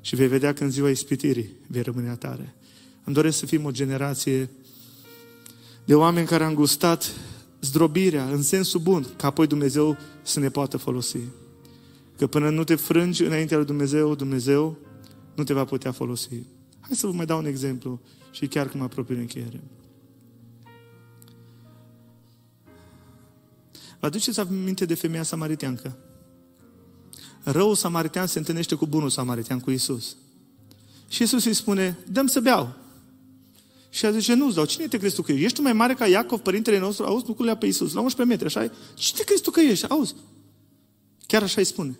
[0.00, 2.54] Și vei vedea că în ziua ispitirii vei rămâne atare.
[3.04, 4.50] Îmi doresc să fim o generație
[5.84, 7.12] de oameni care am gustat
[7.60, 11.18] zdrobirea în sensul bun, ca apoi Dumnezeu să ne poată folosi.
[12.16, 14.78] Că până nu te frângi înaintea lui Dumnezeu, Dumnezeu
[15.34, 16.42] nu te va putea folosi.
[16.80, 19.60] Hai să vă mai dau un exemplu și chiar când mă apropii în încheiere.
[24.00, 25.96] Vă aduceți aminte de femeia samariteancă?
[27.44, 30.16] Răul samaritean se întâlnește cu bunul samaritean, cu Isus.
[31.08, 32.74] Și Isus îi spune, dăm să beau.
[33.90, 34.64] Și a zice, nu-ți dau.
[34.64, 35.44] Cine te crezi tu că ești?
[35.44, 37.04] Ești tu mai mare ca Iacov, părintele nostru?
[37.04, 38.94] Auzi, nu culea pe Isus, la 11 metri, așa -i?
[38.94, 39.88] Cine te crezi tu că ești?
[39.88, 40.14] Auzi.
[41.26, 41.98] Chiar așa îi spune.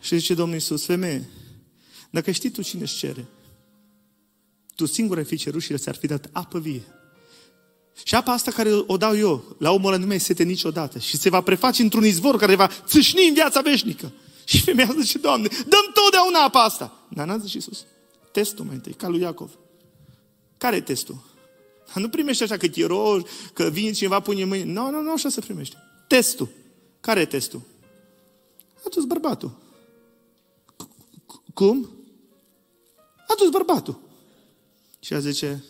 [0.00, 1.28] Și zice Domnul Iisus, femeie,
[2.10, 3.26] dacă știi tu cine își cere,
[4.74, 6.82] tu singur ai fi cerut și ți-ar fi dat apă vie.
[8.04, 10.98] Și apa asta care o dau eu, la omul ăla nu mai sete niciodată.
[10.98, 14.12] Și se va preface într-un izvor care va țâșni în viața veșnică.
[14.44, 17.06] Și femeia zice, Doamne, dăm totdeauna apa asta.
[17.08, 17.84] Dar n-a zis Iisus,
[18.32, 19.50] testul mai întâi, ca lui Iacov.
[20.58, 21.26] Care e testul?
[21.94, 24.72] Nu primești așa că te rogi, că vine cineva, pune mâini.
[24.72, 25.76] Nu, no, nu, nu, așa se primește.
[26.06, 26.48] Testul.
[27.00, 27.60] Care e testul?
[28.84, 29.50] A dus bărbatul.
[31.54, 31.90] Cum?
[33.28, 34.00] A dus bărbatul.
[35.00, 35.64] Și a zice,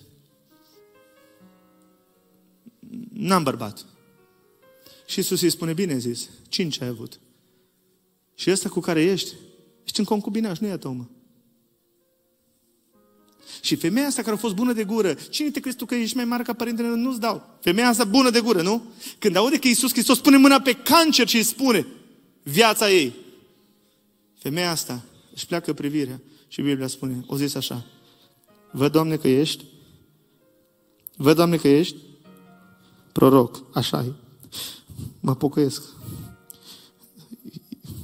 [3.18, 3.86] n-am bărbat.
[5.06, 7.20] Și Iisus îi spune, bine zis, cinci ai avut.
[8.34, 9.34] Și ăsta cu care ești,
[9.84, 11.04] ești în concubinaș, nu e a tău, mă.
[13.60, 16.16] Și femeia asta care a fost bună de gură, cine te crezi tu că ești
[16.16, 16.88] mai mare ca părintele?
[16.88, 17.58] Nu-ți dau.
[17.60, 18.82] Femeia asta bună de gură, nu?
[19.18, 21.86] Când aude că Iisus Hristos pune mâna pe cancer și îi spune
[22.42, 23.14] viața ei.
[24.38, 25.04] Femeia asta
[25.34, 27.86] își pleacă privirea și Biblia spune, o zis așa,
[28.72, 29.64] văd, Doamne, că ești,
[31.16, 31.96] văd, Doamne, că ești
[33.18, 34.12] proroc, așa e.
[35.20, 35.82] Mă pocăiesc.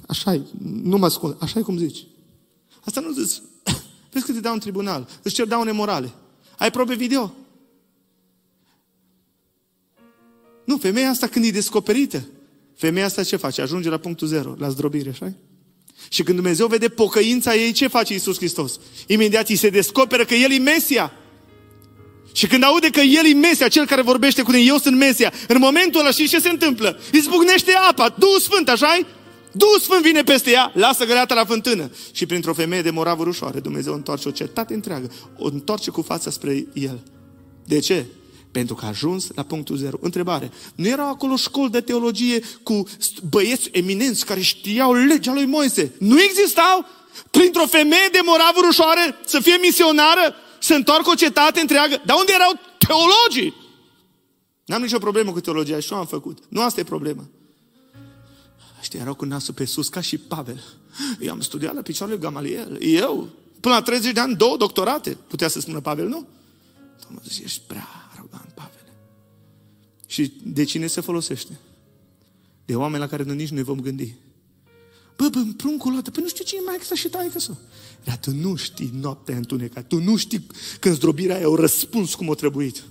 [0.06, 0.40] așa e,
[0.82, 2.06] nu mă ascult, așa e cum zici.
[2.84, 3.42] Asta nu zici,
[4.12, 6.12] vezi că te dau în tribunal, îți cer daune morale.
[6.58, 7.34] Ai probe video?
[10.64, 12.26] Nu, femeia asta când e descoperită,
[12.76, 13.62] femeia asta ce face?
[13.62, 15.32] Ajunge la punctul zero, la zdrobire, așa
[16.08, 18.80] Și când Dumnezeu vede pocăința ei, ce face Iisus Hristos?
[19.06, 21.12] Imediat îi se descoperă că El e Mesia.
[22.34, 25.32] Și când aude că El e Mesia, cel care vorbește cu tine, eu sunt Mesia,
[25.48, 27.00] în momentul ăla știți ce se întâmplă?
[27.12, 29.06] Izbucnește apa, Duhul Sfânt, așa -i?
[29.52, 31.90] Duhul Sfânt vine peste ea, lasă găleata la fântână.
[32.12, 36.30] Și printr-o femeie de moravă rușoare, Dumnezeu întoarce o cetate întreagă, o întoarce cu fața
[36.30, 37.00] spre El.
[37.64, 38.04] De ce?
[38.50, 39.98] Pentru că a ajuns la punctul zero.
[40.00, 40.50] Întrebare.
[40.74, 42.84] Nu erau acolo școli de teologie cu
[43.30, 45.92] băieți eminenți care știau legea lui Moise?
[45.98, 46.86] Nu existau?
[47.30, 50.34] Printr-o femeie de moravă rușoare să fie misionară?
[50.64, 52.02] Să întoarcă o cetate întreagă?
[52.04, 53.54] Dar unde erau teologii?
[54.64, 56.38] N-am nicio problemă cu teologia și eu am făcut.
[56.48, 57.24] Nu asta e problema.
[58.80, 60.62] Ăștia erau cu nasul pe sus, ca și Pavel.
[61.20, 62.78] Eu am studiat la picioarele Gamaliel.
[62.82, 63.28] Eu,
[63.60, 65.16] până la 30 de ani, două doctorate.
[65.26, 66.26] Putea să spună Pavel, nu?
[67.02, 68.92] Domnul zice, ești prea arogant, Pavel.
[70.06, 71.60] Și de cine se folosește?
[72.64, 74.14] De oameni la care noi nici nu ne vom gândi.
[75.16, 77.52] Bă, bă, pruncul ăla, păi nu știu cine mai exista și taică să.
[78.04, 80.46] Dar tu nu știi noaptea întunecat, tu nu știi
[80.80, 82.84] când zdrobirea aia o răspuns cum o trebuit.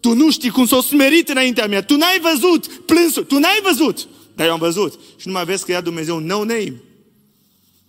[0.00, 4.08] Tu nu știi cum s-o smerit înaintea mea, tu n-ai văzut plânsul, tu n-ai văzut.
[4.34, 5.00] Dar eu am văzut.
[5.16, 6.82] Și nu mai vezi că ia Dumnezeu no name.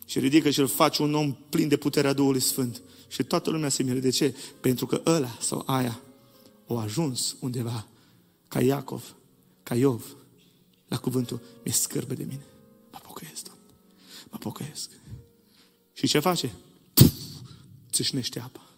[0.05, 2.82] Și ridică și îl face un om plin de puterea Duhului Sfânt.
[3.07, 3.99] Și toată lumea se miră.
[3.99, 4.36] De ce?
[4.62, 5.99] Pentru că ăla sau aia
[6.68, 7.88] au ajuns undeva
[8.47, 9.16] ca Iacov,
[9.64, 10.03] ca Iov,
[10.88, 12.45] la cuvântul, mi-e scârbă de mine.
[12.91, 13.64] Mă pocăiesc, Doamne.
[14.30, 14.89] Mă pocăiesc.
[16.02, 16.52] Și ce face?
[16.93, 17.12] Puf,
[17.91, 18.70] țâșnește apa.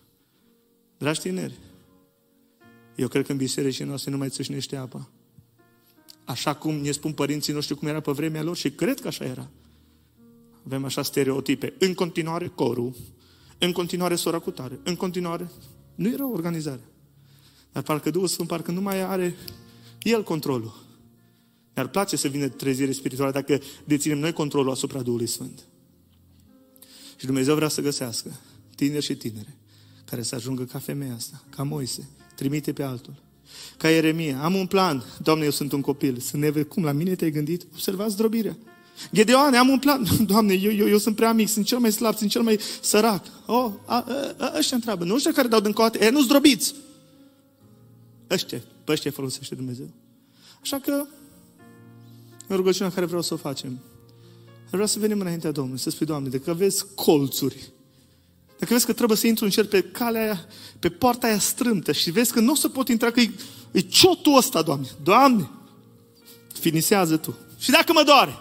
[0.98, 1.54] Dragi tineri,
[2.96, 5.10] eu cred că în bisericii noastre nu mai țâșnește apa
[6.26, 9.26] așa cum ne spun părinții noștri cum era pe vremea lor și cred că așa
[9.26, 9.50] era.
[10.66, 11.74] Avem așa stereotipe.
[11.80, 12.94] În continuare corul,
[13.58, 15.52] în continuare sora cu tare, în continuare.
[15.96, 16.82] Nu era o organizare.
[17.72, 19.36] Dar parcă Duhul Sfânt parcă nu mai are
[20.02, 20.82] El controlul.
[21.74, 25.68] Ne-ar place să vină trezire spirituală dacă deținem noi controlul asupra Duhului Sfânt.
[27.16, 28.40] Și Dumnezeu vrea să găsească
[28.76, 29.58] tineri și tinere
[30.06, 33.14] care să ajungă ca femeia asta, ca Moise, trimite pe altul.
[33.78, 37.16] Ca Ieremia, am un plan, Doamne, eu sunt un copil, să ne cum la mine
[37.16, 37.66] te-ai gândit?
[37.74, 38.58] Observați drobirea.
[39.14, 40.06] Gedeoane, am un plan.
[40.32, 43.26] Doamne, eu, eu, eu sunt prea mic, sunt cel mai slab, sunt cel mai sărac.
[43.46, 46.76] Oh, a, a, a, ăștia întreabă, nu ăștia care dau din coate, e, nu zdrobiți.
[48.30, 49.90] Ăștia, pe ăștia folosește Dumnezeu.
[50.62, 51.06] Așa că,
[52.48, 53.80] în rugăciunea care vreau să o facem,
[54.74, 57.72] vreau să venim înaintea Domnului, să spui, Doamne, dacă vezi colțuri,
[58.60, 60.46] dacă vezi că trebuie să intru în cer pe calea aia,
[60.80, 63.32] pe poarta aia strâmtă și vezi că nu o să pot intra, că e,
[63.72, 64.88] e ciotul ăsta, Doamne.
[65.04, 65.50] Doamne,
[66.60, 67.38] finisează Tu.
[67.58, 68.38] Și dacă mă doare,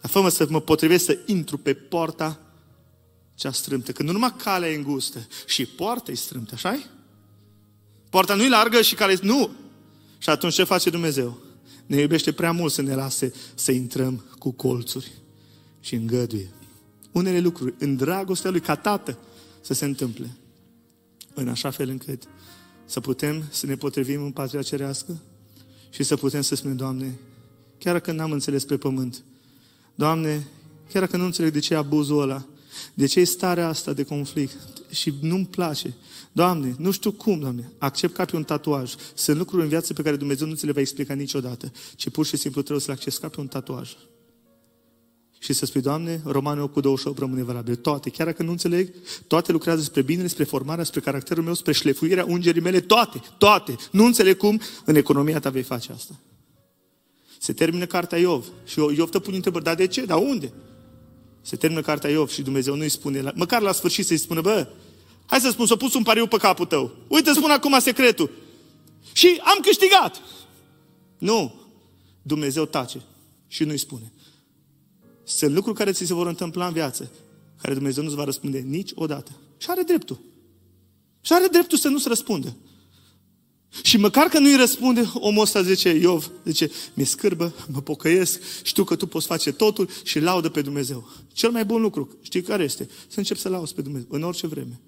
[0.00, 2.40] dar fă să mă potrivesc să intru pe poarta
[3.34, 3.92] cea strâmtă.
[3.92, 6.86] Că nu numai calea e îngustă, și poarta e strâmtă, așa -i?
[8.10, 9.50] Poarta nu e largă și care nu.
[10.18, 11.38] Și atunci ce face Dumnezeu?
[11.86, 15.21] Ne iubește prea mult să ne lase să intrăm cu colțuri
[15.82, 16.48] și îngăduie.
[17.12, 19.18] Unele lucruri, în dragostea Lui ca Tată,
[19.60, 20.36] să se întâmple.
[21.34, 22.22] În așa fel încât
[22.84, 25.20] să putem să ne potrivim în patria cerească
[25.90, 27.18] și să putem să spunem, Doamne,
[27.78, 29.24] chiar că n-am înțeles pe pământ,
[29.94, 30.46] Doamne,
[30.92, 32.46] chiar dacă nu înțeleg de ce e abuzul ăla,
[32.94, 34.56] de ce e starea asta de conflict
[34.90, 35.94] și nu-mi place,
[36.32, 38.94] Doamne, nu știu cum, Doamne, accept ca pe un tatuaj.
[39.14, 42.26] Sunt lucruri în viață pe care Dumnezeu nu ți le va explica niciodată, ci pur
[42.26, 43.90] și simplu trebuie să le accepti ca pe un tatuaj.
[45.42, 47.74] Și să spui, Doamne, Romanul 8 cu 28 rămâne valabil.
[47.74, 48.94] Toate, chiar dacă nu înțeleg,
[49.26, 53.76] toate lucrează spre bine, spre formarea, spre caracterul meu, spre șlefuirea ungerii mele, toate, toate.
[53.90, 56.20] Nu înțeleg cum, în economia ta vei face asta.
[57.38, 58.46] Se termină cartea Iov.
[58.64, 60.04] Și Iov te pune întrebări, dar de ce?
[60.04, 60.52] Dar unde?
[61.40, 64.68] Se termină cartea Iov și Dumnezeu nu-i spune, măcar la sfârșit să-i spună, bă,
[65.26, 66.96] hai să spun, să pus un pariu pe capul tău.
[67.08, 68.30] Uite, spun acum secretul.
[69.12, 70.20] Și am câștigat.
[71.18, 71.54] Nu.
[72.22, 73.02] Dumnezeu tace
[73.48, 74.12] și nu-i spune.
[75.36, 77.10] Sunt lucruri care ți se vor întâmpla în viață,
[77.60, 79.30] care Dumnezeu nu-ți va răspunde niciodată.
[79.58, 80.20] Și are dreptul.
[81.20, 82.56] Și are dreptul să nu-ți răspundă.
[83.82, 88.84] Și măcar că nu-i răspunde, omul ăsta zice, Iov, zice, mi-e scârbă, mă pocăiesc, știu
[88.84, 91.08] că tu poți face totul și laudă pe Dumnezeu.
[91.32, 92.88] Cel mai bun lucru, știi care este?
[93.08, 94.80] Să încep să lauzi pe Dumnezeu, în orice vreme.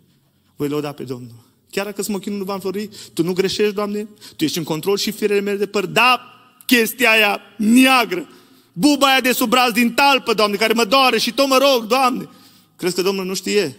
[0.57, 1.45] Voi lauda pe Domnul.
[1.71, 5.11] Chiar dacă smochinul nu va înflori, tu nu greșești, Doamne, tu ești în control și
[5.11, 5.87] firele mele de păr.
[5.87, 6.21] Da,
[6.67, 8.29] chestia aia neagră,
[8.75, 11.87] buba aia de sub braț din talpă, Doamne, care mă doare și tot mă rog,
[11.87, 12.29] Doamne.
[12.77, 13.77] Crezi că Domnul nu știe?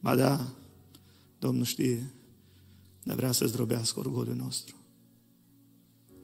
[0.00, 0.40] Ba da,
[1.38, 2.10] Domnul știe.
[3.02, 4.74] Dar vrea să zdrobească orgoliul nostru.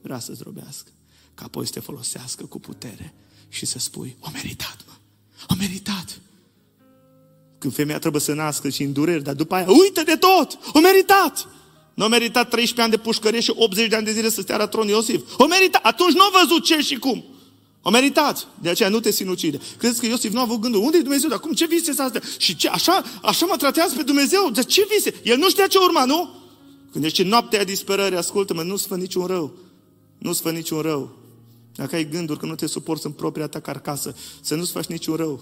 [0.01, 0.89] Vrea să zdrobească.
[1.35, 3.13] Ca apoi să te folosească cu putere
[3.49, 4.93] și să spui, o meritat, mă.
[5.49, 6.19] O meritat.
[7.57, 10.59] Când femeia trebuie să nască și în dureri, dar după aia, uită de tot!
[10.73, 11.47] O meritat!
[11.93, 14.57] Nu a meritat 13 ani de pușcărie și 80 de ani de zile să stea
[14.57, 15.21] la tron Iosif.
[15.37, 15.85] O meritat!
[15.85, 17.25] Atunci nu a văzut ce și cum.
[17.85, 18.47] O meritat.
[18.61, 19.59] De aceea nu te sinucide.
[19.77, 20.83] Crezi că Iosif nu a avut gândul?
[20.83, 21.29] Unde e Dumnezeu?
[21.29, 21.51] Dar cum?
[21.51, 22.21] Ce vise astea?
[22.37, 22.67] Și ce?
[22.69, 24.49] Așa, așa mă tratează pe Dumnezeu?
[24.49, 25.13] De ce vise?
[25.23, 26.29] El nu știa ce urma, nu?
[26.91, 29.53] Când ești în noaptea disperării, ascultă-mă, nu-ți fă niciun rău.
[30.17, 31.17] Nu-ți fă niciun rău.
[31.75, 35.15] Dacă ai gânduri că nu te suporți în propria ta carcasă, să nu-ți faci niciun
[35.15, 35.41] rău.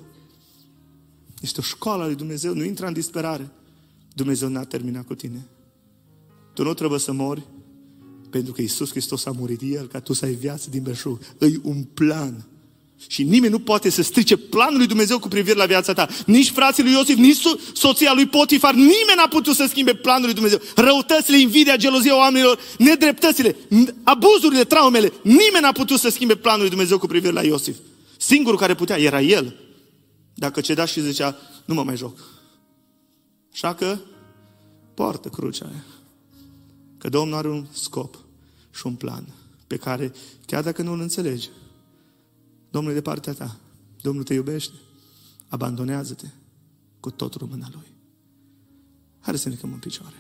[1.42, 3.52] Este o școală a lui Dumnezeu, nu intra în disperare.
[4.14, 5.48] Dumnezeu n-a terminat cu tine.
[6.54, 7.48] Tu nu trebuie să mori
[8.32, 11.20] pentru că Isus Hristos a murit El ca tu să ai viață din belșug.
[11.38, 12.46] Îi un plan
[13.08, 16.08] și nimeni nu poate să strice planul lui Dumnezeu cu privire la viața ta.
[16.26, 17.42] Nici frații lui Iosif, nici
[17.74, 20.60] soția lui Potifar, nimeni n-a putut să schimbe planul lui Dumnezeu.
[20.76, 23.56] Răutățile, invidia, gelozia oamenilor, nedreptățile,
[24.04, 27.76] abuzurile, traumele, nimeni n-a putut să schimbe planul lui Dumnezeu cu privire la Iosif.
[28.18, 29.56] Singurul care putea era el.
[30.34, 32.18] Dacă ceda și zicea, nu mă mai joc.
[33.54, 33.98] Așa că,
[34.94, 35.84] poartă crucea aia.
[37.02, 38.18] Că Domnul are un scop
[38.72, 39.34] și un plan
[39.68, 40.14] pe care,
[40.46, 41.50] chiar dacă nu-l înțelegi,
[42.70, 43.60] Domnul e de partea ta.
[44.02, 44.74] Domnul te iubește.
[45.48, 46.28] Abandonează-te
[47.00, 47.88] cu tot mâna Lui.
[49.20, 50.16] Hai să ne în picioare.